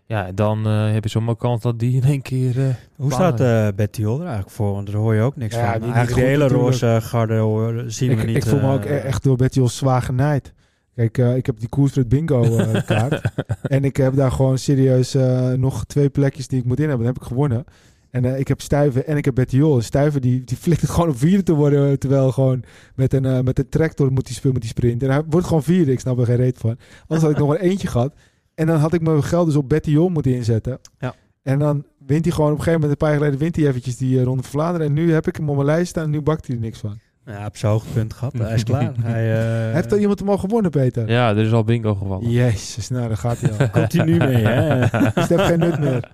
[0.08, 2.60] Ja, dan eh, heb je zomaar kans dat die in één keer.
[2.60, 4.72] eh, Hoe staat eh Betty Hol er eigenlijk voor?
[4.74, 5.82] Want daar hoor je ook niks Ja, van.
[5.82, 8.36] die eigenlijk de hele roze garde hoor, zien ik, we niet.
[8.36, 10.54] ik voel me ook e- echt door Betty Jos zwaar genaaid.
[10.96, 13.22] Kijk, eh, ik heb die koersrit bingo eh, kaart.
[13.62, 17.06] en ik heb daar gewoon serieus eh, nog twee plekjes die ik moet in hebben.
[17.06, 17.64] Dan heb ik gewonnen.
[18.10, 19.76] En eh, ik heb Stuiven en ik heb Betty Jol.
[19.76, 22.00] En Stuiven die, die flikt het gewoon om vierde te worden.
[22.00, 22.64] Terwijl gewoon
[22.96, 25.04] met een, eh, met een tractor moet hij spelen met die sprint.
[25.04, 25.92] En hij wordt gewoon vierde.
[25.92, 26.78] Ik snap er geen reet van.
[27.02, 28.14] Anders had ik nog maar eentje gehad.
[28.56, 30.80] En dan had ik mijn geld dus op Betty moeten inzetten.
[31.00, 31.14] Ja.
[31.44, 33.68] En dan wint hij gewoon op een gegeven moment, een paar jaar geleden, wint hij
[33.68, 34.88] eventjes die eh, Ronde van Vlaanderen.
[34.88, 36.80] En nu heb ik hem op mijn lijst staan en nu bakt hij er niks
[36.80, 37.00] van.
[37.26, 38.34] Ja, op zijn hoogtepunt gehad.
[38.38, 38.92] Hij is klaar.
[39.02, 41.10] Hij, eh, Heeft er iemand hem al gewonnen, Peter?
[41.10, 42.30] ja, er is al bingo gevallen.
[42.30, 43.70] Jezus, nou daar gaat hij al.
[43.80, 44.80] Komt hij nu mee, hè?
[45.16, 46.12] Dus heeft geen nut meer.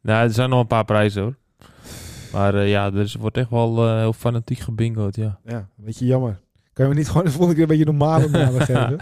[0.00, 1.36] Nou, er zijn nog een paar prijzen hoor.
[2.32, 5.38] Maar eh, ja, er wordt echt wel heel fanatiek gebingoed, ja.
[5.44, 6.40] Ja, een beetje jammer.
[6.72, 8.98] Kan je me niet gewoon de volgende keer een beetje normale namen geven?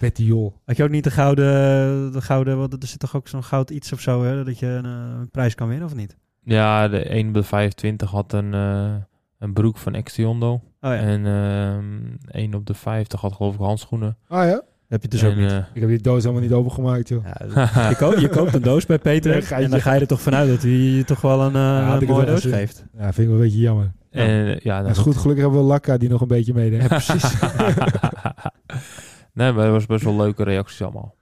[0.00, 0.54] Betty Jol.
[0.66, 3.70] Had je ook niet de gouden, de gouden, want er zit toch ook zo'n goud
[3.70, 4.44] iets of zo, hè?
[4.44, 4.90] Dat je een, eh,
[5.20, 6.16] een prijs kan winnen, of niet?
[6.44, 8.94] ja, de 1 op de 25 had een, eh,
[9.38, 10.52] een broek van Extiondo.
[10.52, 14.16] Oh ja, En ehm 1 op de 50 had geloof ik handschoenen.
[14.28, 14.62] Ah ja?
[14.88, 15.50] heb je dus ook niet.
[15.50, 17.24] eh, Ik heb die doos helemaal niet opengemaakt, joh.
[17.24, 20.20] Ja, je, ko- je koopt een doos bij Peter en dan ga je er toch
[20.20, 22.52] vanuit dat hij je toch wel een, eh, het mooie doos gezien.
[22.56, 22.84] geeft.
[22.96, 23.92] Ja, vind ik wel een beetje jammer.
[24.10, 26.80] en, eh, ja, Dat is goed, gelukkig hebben we Lakka die nog een beetje meedeed.
[26.80, 27.34] Ja, precies.
[29.38, 31.14] nee, maar het was best wel leuke reacties allemaal.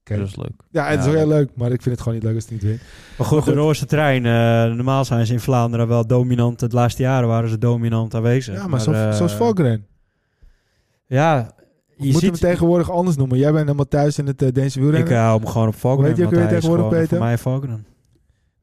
[0.00, 0.16] Oké.
[0.18, 0.52] Dat is leuk.
[0.70, 2.42] Ja, het is Ja, wel heel leuk, maar ik vind het gewoon niet leuk als
[2.42, 2.80] het niet wint.
[3.18, 4.26] Maar goed, de trein.
[4.26, 6.60] eh, normaal zijn ze in Vlaanderen wel dominant.
[6.60, 8.54] Het laatste jaren waren ze dominant aanwezig.
[8.54, 9.86] Ja, maar, zo, eh, zoals Volkeren.
[11.06, 11.52] Ja,
[11.96, 12.30] Je je moet ziet...
[12.30, 13.38] hem tegenwoordig anders noemen.
[13.38, 15.16] Jij bent helemaal thuis in het uh, Deense ik wielrennen.
[15.18, 15.96] hou hem gewoon op Volkeren.
[15.96, 17.16] Hoe heet hij ook want weer hij is tegenwoordig, gewoon Peter?
[17.18, 17.86] Voor mij Volkeren.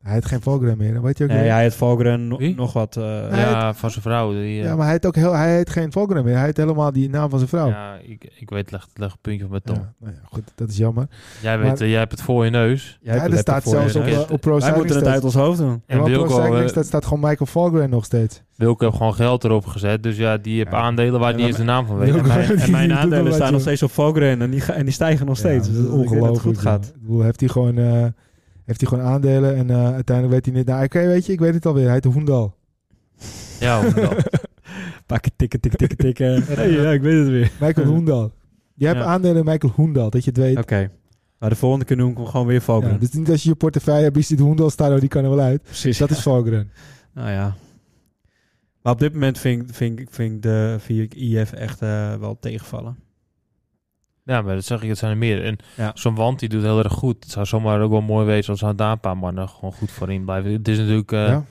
[0.02, 0.94] Hij heeft geen Volgren meer.
[0.94, 1.52] Dan weet je ook Nee, weer.
[1.52, 2.56] hij heeft Volgren no- Wie?
[2.56, 2.98] nog wat...
[2.98, 4.32] eh, ja, van zijn vrouw.
[4.32, 6.36] Die, eh, Ja, maar hij heeft ook heel, hij heeft geen Volgren meer.
[6.36, 7.68] Hij heeft helemaal die naam van zijn vrouw.
[7.68, 9.78] ja, ik, ik weet, leg, leg een puntje op mijn tong.
[9.80, 11.08] Ja, nou ja, goed, dat is jammer.
[11.42, 13.00] Jij, weet, Maar- eh, jij hebt het voor je neus.
[13.02, 14.14] jij hebt ja, er staat zelfs op, neus.
[14.14, 15.36] eh, op Pro Wij Cycling moeten het uit Stats.
[15.36, 15.70] ons hoofd doen.
[15.72, 18.42] En En op Pro Wilco, Cycling eh, Stats staat gewoon Michael Volgren nog steeds.
[18.56, 20.04] Wilco heeft gewoon geld erop gezet.
[20.04, 20.78] Dus ja, die heeft Ja.
[20.78, 22.16] aandelen waar die eens de naam van weet.
[22.16, 23.62] En mijn, en Die mijn doet wel aandelen wat, staan nog joh.
[23.62, 25.68] steeds op Volgren en die, ga- en die stijgen nog steeds.
[25.68, 26.56] Ja, Dus dat is ik denk dat het ongelooflijk.
[26.58, 26.86] goed gaat.
[26.86, 26.92] ja.
[26.96, 28.06] Ik bedoel, heeft hij gewoon, eh,
[28.66, 30.66] heeft hij gewoon aandelen en eh, uiteindelijk weet hij niet.
[30.68, 31.84] Nou, oké, weet je, ik weet het alweer.
[31.86, 32.56] Hij heet Hoendal.
[33.60, 34.14] Ja, hoe dan?
[35.06, 36.44] Pakken, tikken, tikken, tikken, tikken.
[36.58, 37.52] hey, ja, ik weet het weer.
[37.60, 38.32] Michael Hoendal.
[38.74, 39.06] Je hebt Ja.
[39.06, 40.58] aandelen in Michael Hoendal, dat je het weet.
[40.58, 40.92] Oké.
[41.40, 42.92] Maar de volgende keer noem ik hem gewoon weer Volgren.
[42.92, 45.30] Ja, dus niet als je je portefeuille hebt, is dit Hoendal staan, die kan er
[45.30, 45.64] wel uit.
[45.64, 45.98] Precies.
[45.98, 46.72] Dat is Volgren.
[47.14, 47.56] Nou ja.
[48.82, 52.16] Maar op dit moment vind, ik- vind, ik- vind de vind ik IF echt eh,
[52.16, 52.98] wel tegenvallen.
[54.24, 55.44] Ja, maar dat zeg ik, het zijn er meer.
[55.46, 55.92] En Ja.
[55.94, 57.16] zo'n wand die doet heel erg goed.
[57.24, 59.92] Het zou zomaar ook wel mooi wezen als er daar een paar mannen gewoon goed
[59.92, 60.52] voorin blijven.
[60.52, 61.44] Het is natuurlijk eh, ja.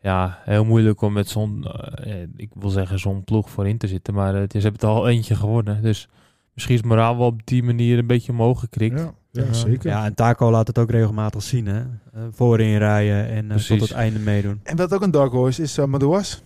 [0.00, 1.64] ja, heel moeilijk om met zo'n,
[2.04, 4.14] eh, ik wil zeggen zo'n ploeg voorin te zitten.
[4.14, 5.82] Maar eh, ze hebben het al eentje gewonnen.
[5.82, 6.08] Dus
[6.54, 9.12] misschien is het moraal wel op die manier een beetje omhoog gekrikt.
[9.32, 9.90] Ja, zeker.
[9.90, 11.78] Ja, en Taco laat het ook regelmatig zien, hè.
[11.80, 14.60] Eh, voorin rijden en eh, tot het einde meedoen.
[14.62, 16.42] En wat ook een dark horse is, uh, Madouas.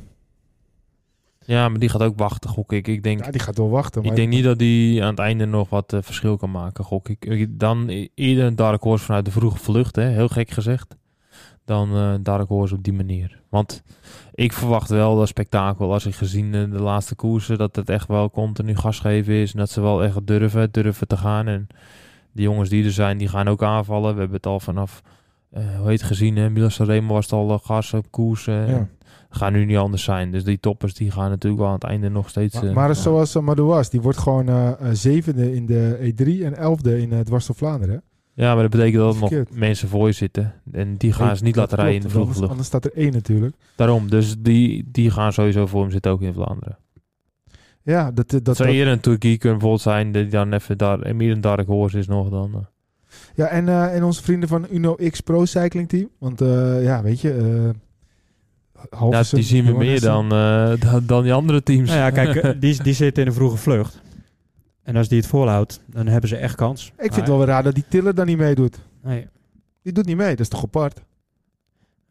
[1.46, 2.88] Ja, maar die gaat ook wachten, gok ik.
[2.88, 4.00] Ik denk, Ja, die gaat wel wachten.
[4.00, 6.84] ik maar- denk niet dat die aan het einde nog wat eh, verschil kan maken,
[6.84, 7.24] gok ik.
[7.24, 10.96] Ik- Dan eerder een Dark Horse vanuit de vroege vlucht, hè, heel gek gezegd.
[11.64, 13.40] Dan eh Dark Horse op die manier.
[13.48, 13.82] Want
[14.34, 18.08] ik verwacht wel dat spektakel, als ik gezien eh, de laatste koersen, dat het echt
[18.08, 19.52] wel continu gas geven is.
[19.52, 21.46] En dat ze wel echt durven, durven te gaan.
[21.46, 21.66] En
[22.32, 24.12] die jongens die er zijn, die gaan ook aanvallen.
[24.14, 25.02] We hebben het al vanaf,
[25.50, 26.50] eh, hoe heet het gezien, hè?
[26.50, 28.68] Milan Sanremo was het al eh, gas op koersen.
[28.68, 28.88] Ja.
[29.34, 30.30] Gaat nu niet anders zijn.
[30.30, 32.54] Dus die toppers die gaan natuurlijk wel aan het einde nog steeds...
[32.54, 36.44] Maar, eh, maar zoals uh, Madouas, die wordt gewoon eh, eh, zevende in de E3
[36.44, 38.02] en elfde in het Dwars Vlaanderen.
[38.34, 40.54] Ja, maar dat betekent dat er nog mensen voor je zitten.
[40.72, 42.50] En die gaan Nee, ze niet dat laten rijden in de vroege vlucht.
[42.50, 43.56] Anders staat er één natuurlijk.
[43.76, 46.78] Daarom, dus die, die gaan sowieso voor hem zitten, ook in Vlaanderen.
[47.82, 50.78] Ja, dat, dat, Dat dat, zou eerder een Turkije kunnen bijvoorbeeld zijn, die dan even
[50.78, 52.54] daar, en meer een Dark Horse is nog dan.
[52.54, 52.60] eh.
[53.34, 56.08] ja en, eh, en onze vrienden van Uno X Pro Cycling Team.
[56.18, 57.70] Want eh, ja, weet je...
[59.10, 61.88] Ja, die zien we meer dan, eh, dan, dan die andere teams.
[61.88, 64.00] Nou ja, kijk, eh, die, die zit in een vroege vlucht.
[64.82, 66.86] En als die het volhoudt, dan hebben ze echt kans.
[66.86, 68.78] Ik vind het wel weer raar dat die Tiller dan niet meedoet.
[69.02, 69.28] Nee.
[69.82, 71.02] Die doet niet mee, dat is toch apart?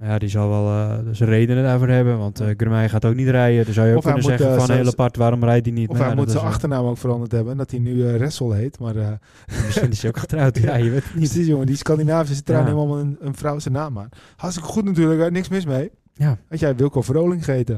[0.03, 2.17] Ja, die zal wel eh, zijn redenen daarvoor hebben.
[2.17, 3.65] Want uh, Grumay gaat ook niet rijden.
[3.65, 5.75] Dan zou je ook Of hij kunnen moet, zeggen van heel apart, waarom rijdt hij
[5.75, 5.89] niet?
[5.89, 7.51] Of Maar hij ja, moet zijn achternaam ook veranderd hebben.
[7.51, 8.79] En dat hij nu eh Ressel heet.
[8.79, 9.07] Maar eh,
[9.65, 10.57] Misschien is hij ook getrouwd.
[10.57, 11.29] ja, je weet het niet.
[11.29, 12.65] precies jongen, die Scandinavische trui Ja.
[12.65, 14.09] nemen allemaal een, een vrouw zijn naam aan.
[14.35, 15.91] Hartstikke goed natuurlijk, niks mis mee.
[16.21, 17.75] Ja, Had jij Wilco Verroling gegeten?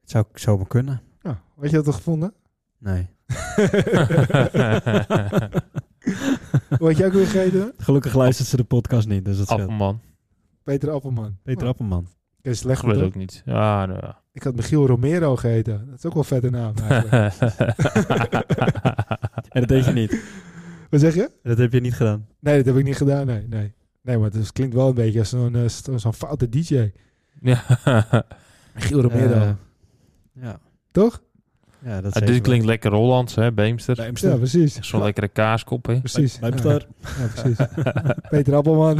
[0.00, 1.00] het zou zomaar kunnen.
[1.22, 2.34] Ja, weet je dat toch gevonden?
[2.78, 3.08] Nee.
[6.78, 7.72] Hoe had jij ook weer gegeten?
[7.76, 9.60] Gelukkig luistert ze de podcast niet, dus dat scheelt.
[9.60, 10.00] Appelman.
[10.62, 11.36] Peter Appelman.
[11.42, 12.06] Peter Oh, Appelman.
[12.42, 13.42] Dat is slecht Ik weet ook niet.
[13.44, 14.22] Ja, nou ja.
[14.32, 15.86] Ik had Michiel Romero gegeten.
[15.86, 17.38] Dat is ook wel een vette naam eigenlijk.
[19.50, 20.22] En dat deed je niet.
[20.90, 21.30] Wat zeg je?
[21.42, 22.26] Dat heb je niet gedaan.
[22.40, 23.26] Nee, dat heb ik niet gedaan.
[23.26, 23.72] Nee, nee.
[24.02, 26.90] Nee, maar het klinkt wel een beetje als zo'n eh, st- zo'n foute DJ.
[27.40, 27.62] Ja.
[28.74, 29.32] Michiel Romero.
[29.34, 29.50] Eh,
[30.32, 30.58] ja.
[30.92, 31.22] Toch?
[31.84, 34.12] Ja, dat Ah, dit klinkt lekker Hollands, hè, Beemster.
[34.28, 34.78] Ja, precies.
[34.80, 35.98] Zo'n lekkere kaaskop, hè.
[35.98, 36.38] Precies.
[36.38, 36.88] Bij- bij ja, Beemster.
[37.18, 37.56] ja, precies.
[38.30, 38.96] Peter Appelman.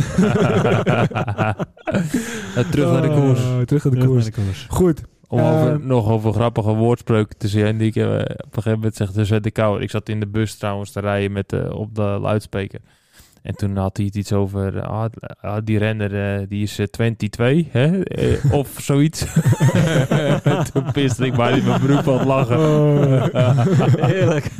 [2.54, 3.40] Ja, terug naar de koers.
[3.44, 3.92] Oh, terug naar
[4.24, 4.66] de koers.
[4.68, 5.00] Goed.
[5.28, 7.78] Om Eh, over, nog over grappige woordspreuken te zien.
[7.78, 9.82] Die ik eh, op een gegeven moment zegt dus de kou.
[9.82, 12.80] Ik zat in de bus trouwens te rijden met, eh, op de luidspreker.
[13.42, 15.04] En toen had hij het iets over, eh, ah,
[15.40, 18.02] ah, die renner eh, die is eh, 22, hè?
[18.04, 19.24] Eh, of zoiets.
[20.72, 22.58] toen piste ik maar in mijn broek van het lachen.
[24.12, 24.50] Heerlijk.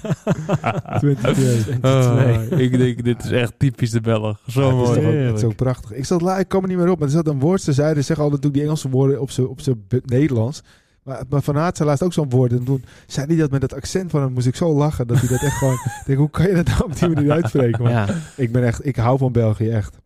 [0.98, 1.78] 22.
[1.82, 4.40] Oh, ik denk, dit is echt typisch de Belg.
[4.46, 5.16] Zo Ja, het is mooi.
[5.16, 5.92] het is ook prachtig.
[5.92, 7.62] Ik, zat, la- ik kom er niet meer op, maar er zat een woord.
[7.62, 9.46] Ze zeiden, zeggen altijd natuurlijk die Engelse woorden op zijn
[9.78, 10.62] op Nederlands.
[11.03, 12.53] Maar, maar Van zei laatst ook zo'n woord.
[12.53, 15.07] En toen zei hij dat met dat accent van hem, moest ik zo lachen.
[15.07, 15.76] Dat hij dat echt gewoon...
[16.07, 17.82] denk, hoe kan je dat nou op die manier uitspreken?
[17.82, 18.07] Maar Ja.
[18.36, 18.86] ik ben echt...
[18.86, 19.96] Ik hou van België, echt.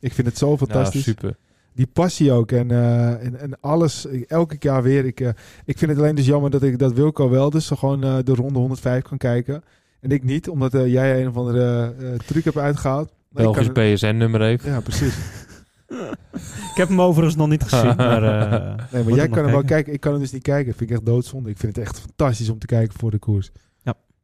[0.00, 1.02] Ik vind het zo Ja, fantastisch.
[1.02, 1.36] super.
[1.74, 4.06] die passie ook en, eh, en, en alles.
[4.26, 5.04] Elke jaar weer.
[5.04, 5.28] Ik, eh,
[5.64, 8.34] ik vind het alleen dus jammer dat ik dat Wilco wel dus gewoon eh, de
[8.34, 9.62] ronde 105 kan kijken.
[10.00, 11.92] En ik niet, omdat jij een of andere
[12.26, 13.12] truc hebt uitgehaald.
[13.32, 14.64] Belgisch PSN-nummer heeft.
[14.64, 15.14] Ja, precies.
[15.88, 18.22] Ik heb hem overigens nog niet gezien, maar...
[18.22, 19.92] eh, Nee, maar jij hem kan hem wel kijken.
[19.92, 20.66] Ik kan hem dus niet kijken.
[20.66, 21.50] Dat vind ik echt doodzonde.
[21.50, 23.50] Ik vind het echt fantastisch om te kijken voor de koers.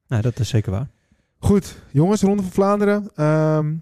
[0.09, 0.89] Nou, dat is zeker waar.
[1.39, 3.11] Goed, jongens, Ronde van Vlaanderen.
[3.15, 3.73] Ehm,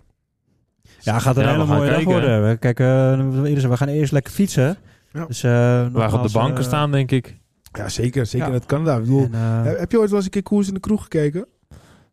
[1.01, 2.49] Ja, gaat een Ja, we hele gaan mooie dag worden.
[2.49, 4.77] We, kijk, eh, we, eerst- we gaan eerst lekker fietsen.
[5.13, 5.27] Ja.
[5.27, 5.51] Dus, eh,
[5.93, 7.39] Waar op de banken staan, denk ik.
[7.73, 8.27] ja, zeker.
[8.27, 8.53] Zeker Ja.
[8.53, 8.95] in het Canada.
[8.97, 11.47] Ik bedoel, en, heb je ooit wel eens een keer koers in de kroeg gekeken?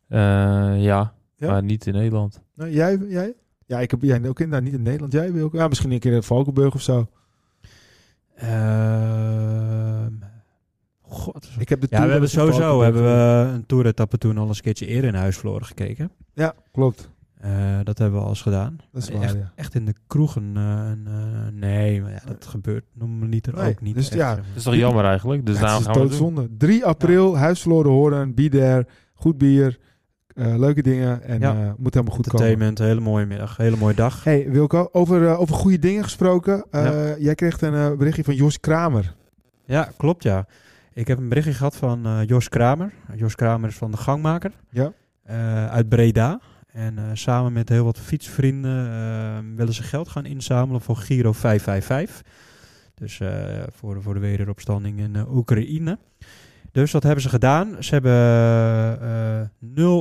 [0.08, 0.20] Eh,
[0.84, 1.52] ja, Ja?
[1.52, 2.42] maar niet in Nederland.
[2.56, 2.98] Nou, jij?
[3.08, 3.34] jij?
[3.70, 5.12] Ja, ik heb jij ook inderdaad niet in Nederland.
[5.14, 5.54] Jij wil ook.
[5.54, 7.08] Ja, misschien een keer in Valkenburg of zo.
[8.36, 10.14] Ehm,
[11.02, 11.50] God.
[11.60, 14.58] Ik heb de Ja, we hebben in sowieso hebben we een toeretappe toen al eens
[14.58, 16.12] een keertje eerder in Huisvloren gekeken.
[16.34, 17.10] Ja, klopt.
[17.38, 18.78] Eh, dat hebben we al eens gedaan.
[18.92, 19.52] Dat is waar, echt, ja.
[19.56, 20.52] echt in de kroegen.
[20.56, 23.96] eh, een, eh, nee, maar ja, dat gebeurt normaliter Nee, ook niet.
[23.96, 24.36] dus echt, ja.
[24.36, 25.46] Dat is toch jammer eigenlijk?
[25.46, 26.50] Dus Ja, daarom het is gaan we doodzonde.
[26.58, 29.80] 3 april, huisverloren horen, be there, goed bier,
[30.58, 31.52] leuke dingen en Ja.
[31.54, 32.48] eh, moet helemaal goed komen.
[32.48, 34.24] Entertainment, hele mooie middag, hele mooie dag.
[34.24, 36.66] Hey Wilco, over, eh, over goede dingen gesproken.
[36.72, 39.16] Eh, Jij kreeg een eh, berichtje van Jos Kramer.
[39.66, 40.46] Ja, klopt ja.
[40.94, 42.94] Ik heb een berichtje gehad van eh, Jos Kramer.
[43.16, 44.52] Jos Kramer is van de Gangmaker.
[44.70, 44.92] Ja.
[45.24, 46.40] eh, uit Breda.
[46.72, 51.32] En eh, samen met heel wat fietsvrienden eh, willen ze geld gaan inzamelen voor Giro
[51.32, 52.22] 555.
[52.96, 53.30] Dus eh,
[53.72, 55.98] voor, de, voor de wederopstanding in eh, Oekraïne.
[56.72, 57.76] Dus wat hebben ze gedaan?
[57.80, 58.12] Ze hebben
[59.02, 59.30] eh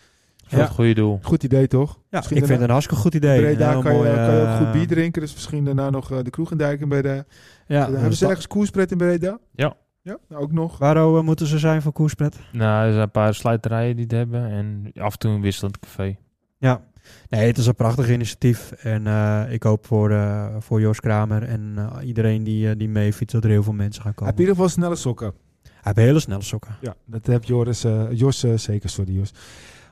[0.50, 0.64] Voor Ja.
[0.64, 1.18] het goede doel.
[1.22, 1.92] Goed idee toch?
[2.10, 3.40] Ja, Misschien ik vind het een hartstikke goed idee.
[3.40, 5.20] Breda kan je, mooi, kan je ook eh, goed bier drinken.
[5.22, 7.24] Dus misschien daarna nog eh, de kroeg induiken bij de...
[7.66, 9.38] Ja, hebben dus ze ergens koerspret in Breda?
[9.54, 9.74] Ja.
[10.02, 10.78] Ja, nou, ook nog.
[10.78, 12.36] Waar eh, moeten ze zijn voor koerspret?
[12.52, 14.46] Nou, er zijn een paar slijterijen die het hebben.
[14.50, 16.16] En af en toe een wisselend café.
[16.58, 16.80] Ja.
[17.28, 18.72] Nee, het is een prachtig initiatief.
[18.72, 22.88] En eh, ik hoop voor, eh, voor Joost Kramer en eh, iedereen die, eh, die
[22.88, 24.34] mee fietst, dat er heel veel mensen gaan Heb komen.
[24.34, 25.32] je in ieder geval snelle sokken.
[25.62, 26.76] Hij heeft hele snelle sokken.
[26.80, 28.88] Ja, dat heb Joris, eh, Jos eh, zeker.
[28.88, 29.32] Sorry Jos.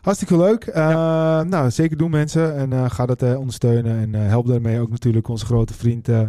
[0.09, 0.65] Hartstikke leuk.
[0.65, 2.57] Eh, Nou, zeker doen mensen.
[2.57, 3.99] En eh, ga dat eh, ondersteunen.
[3.99, 6.21] En eh, help daarmee ook natuurlijk onze grote vriend eh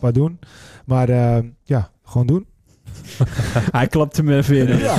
[0.00, 0.38] Padoen.
[0.86, 1.08] Maar
[1.62, 2.46] ja, gewoon doen.
[3.78, 4.78] Hij klapt hem even in.
[4.78, 4.94] Ja.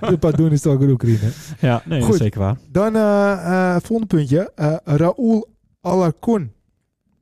[0.00, 1.30] De Padoen is toch ook in Oekraïne.
[1.60, 2.14] Ja, nee, dat Goed.
[2.16, 2.56] is zeker waar.
[2.70, 4.52] Dan eh eh, volgende puntje.
[4.54, 5.48] Eh Raoul
[5.80, 6.52] Alarcon.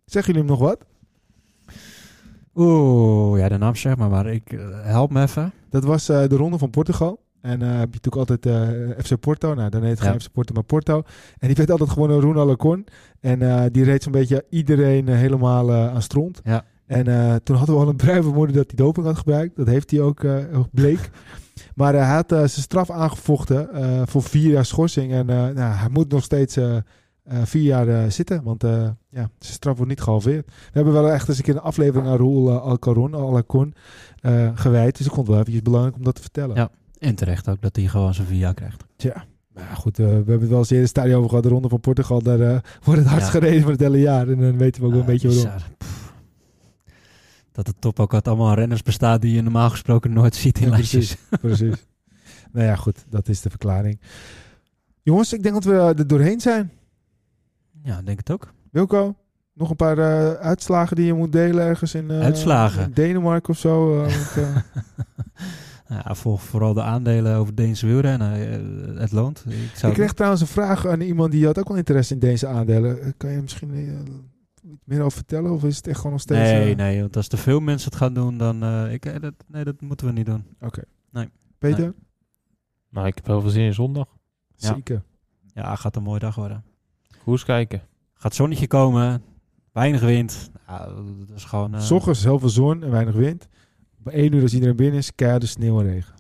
[0.05, 0.79] Zeggen jullie hem nog wat?
[2.55, 5.53] Oeh, ja, de naam zeg maar, maar ik, help me even.
[5.71, 7.25] Dat was eh, de ronde van Portugal.
[7.47, 9.55] En eh heb je natuurlijk altijd eh, FC Porto.
[9.55, 10.11] Nou, dan heet het Ja.
[10.11, 11.03] geen FC Porto, maar Porto.
[11.39, 12.87] En die werd altijd gewoon een Roen Alarcon.
[13.21, 16.41] En eh, die reed zo'n beetje iedereen helemaal aan stront.
[16.45, 16.65] Ja.
[16.87, 17.05] En
[17.43, 19.57] toen hadden we al een bruin vermoeden dat hij doping had gebruikt.
[19.57, 20.27] Dat heeft hij ook,
[20.73, 21.11] bleek.
[21.75, 23.69] maar hij had zijn straf aangevochten
[24.09, 25.13] voor vier jaar schorsing.
[25.13, 26.59] En nou, hij moet nog steeds
[27.29, 28.43] vier jaar zitten.
[28.43, 30.47] Want eh, ja, zijn straf wordt niet gehalveerd.
[30.47, 33.75] We hebben wel echt eens een keer een aflevering aan Roel uh, Alcaron, Alacon
[34.55, 34.97] gewijd.
[34.97, 36.57] Dus ik vond het wel eventjes belangrijk om dat te vertellen.
[36.57, 36.71] Ja.
[36.99, 38.85] En terecht ook dat hij gewoon zijn via krijgt.
[39.53, 41.45] Maar ja, goed, eh, we hebben het wel eens eerder stadion over gehad.
[41.45, 43.39] De Ronde van Portugal, daar eh, wordt het hardst Ja.
[43.39, 44.29] gereden van het hele jaar.
[44.29, 45.61] En dan weten we ook wel een Ah, beetje waarom.
[47.53, 50.65] Dat de top ook uit allemaal renners bestaat die je normaal gesproken nooit ziet in
[50.65, 51.17] Ja, lijstjes.
[51.41, 51.87] Precies.
[52.53, 54.01] nou ja, goed, dat is de verklaring.
[55.03, 56.71] Jongens, ik denk dat we er doorheen zijn.
[57.83, 58.53] Ja, denk het ook.
[58.71, 59.15] Wilco,
[59.53, 62.85] nog een paar eh, uitslagen die je moet delen ergens in, Uitslagen?
[62.85, 63.97] in Denemarken of zo.
[63.97, 64.13] want,
[65.87, 68.33] eh, Ja, volg vooral de aandelen over Deense wielrennen.
[68.95, 69.45] Eh, Het loont.
[69.49, 72.21] Ik, zou ik kreeg trouwens een vraag aan iemand die had ook wel interesse in
[72.21, 73.01] deze aandelen.
[73.03, 75.51] Eh, Kan je misschien eh, iets meer over vertellen?
[75.53, 76.41] Of is het echt gewoon nog steeds...
[76.41, 78.63] Nee, nee, want als te veel mensen het gaan doen, dan...
[78.63, 80.45] eh, ik, dat, nee, dat moeten we niet doen.
[81.59, 81.81] Peter?
[81.85, 81.93] Nee.
[82.91, 84.07] Nou, ik heb heel veel zin in zondag.
[84.57, 84.75] Ja.
[84.75, 85.03] Zeker.
[85.55, 86.65] Ja, gaat een mooie dag worden.
[87.25, 87.83] Koers kijken.
[88.15, 89.23] Gaat zonnetje komen,
[89.73, 90.51] weinig wind.
[90.69, 90.87] Ja,
[91.27, 91.75] dat is gewoon...
[91.75, 93.49] eh, ochtends heel veel zon en weinig wind.
[94.07, 96.15] Bij één uur als iedereen binnen is, keiharde sneeuw en regen.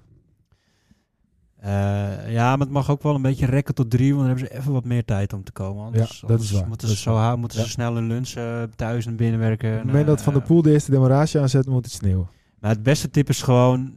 [1.57, 4.47] eh, ja, maar het mag ook wel een beetje rekken tot drie, want dan hebben
[4.53, 5.84] ze even wat meer tijd om te komen.
[5.84, 6.68] Anders, Ja, dat is waar.
[6.68, 7.64] Moeten ze, zo ha- moeten Ja.
[7.64, 9.70] ze snel een lunch eh, thuis en binnenwerken.
[9.70, 12.28] Op het moment dat Van der Poel de eerste demarage aanzet, moet het sneeuwen.
[12.61, 13.95] Maar het beste tip is gewoon,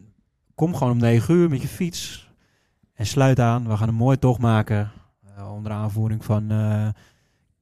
[0.55, 2.31] kom gewoon om 9 uur met je fiets
[2.93, 3.67] en sluit aan.
[3.67, 4.91] We gaan een mooie tocht maken
[5.37, 6.87] eh, onder aanvoering van eh,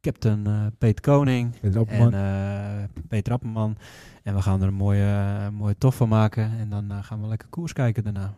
[0.01, 3.77] captain eh, Peter Koning Peter en eh, Peter Appelman.
[4.27, 7.27] En we gaan er een mooie, mooie tocht van maken en dan eh, gaan we
[7.27, 8.33] lekker koers kijken daarna.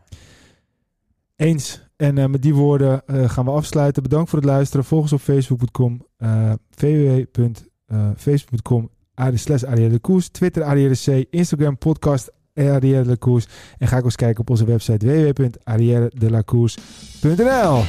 [1.36, 1.82] Eens.
[1.96, 4.04] En eh, met die woorden eh, gaan we afsluiten.
[4.04, 4.86] Bedankt voor het luisteren.
[4.86, 8.90] Volg ons op facebook.com, eh www.facebook.com,
[9.34, 9.64] slash
[10.02, 13.48] Koers, Twitter Arrière C, Instagram podcast de Koers.
[13.78, 17.84] En ga ook eens kijken op onze website www.arrièredelacours.nl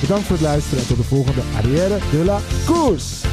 [0.00, 3.26] Bedankt voor het luisteren en tot de volgende Arrière de la Course.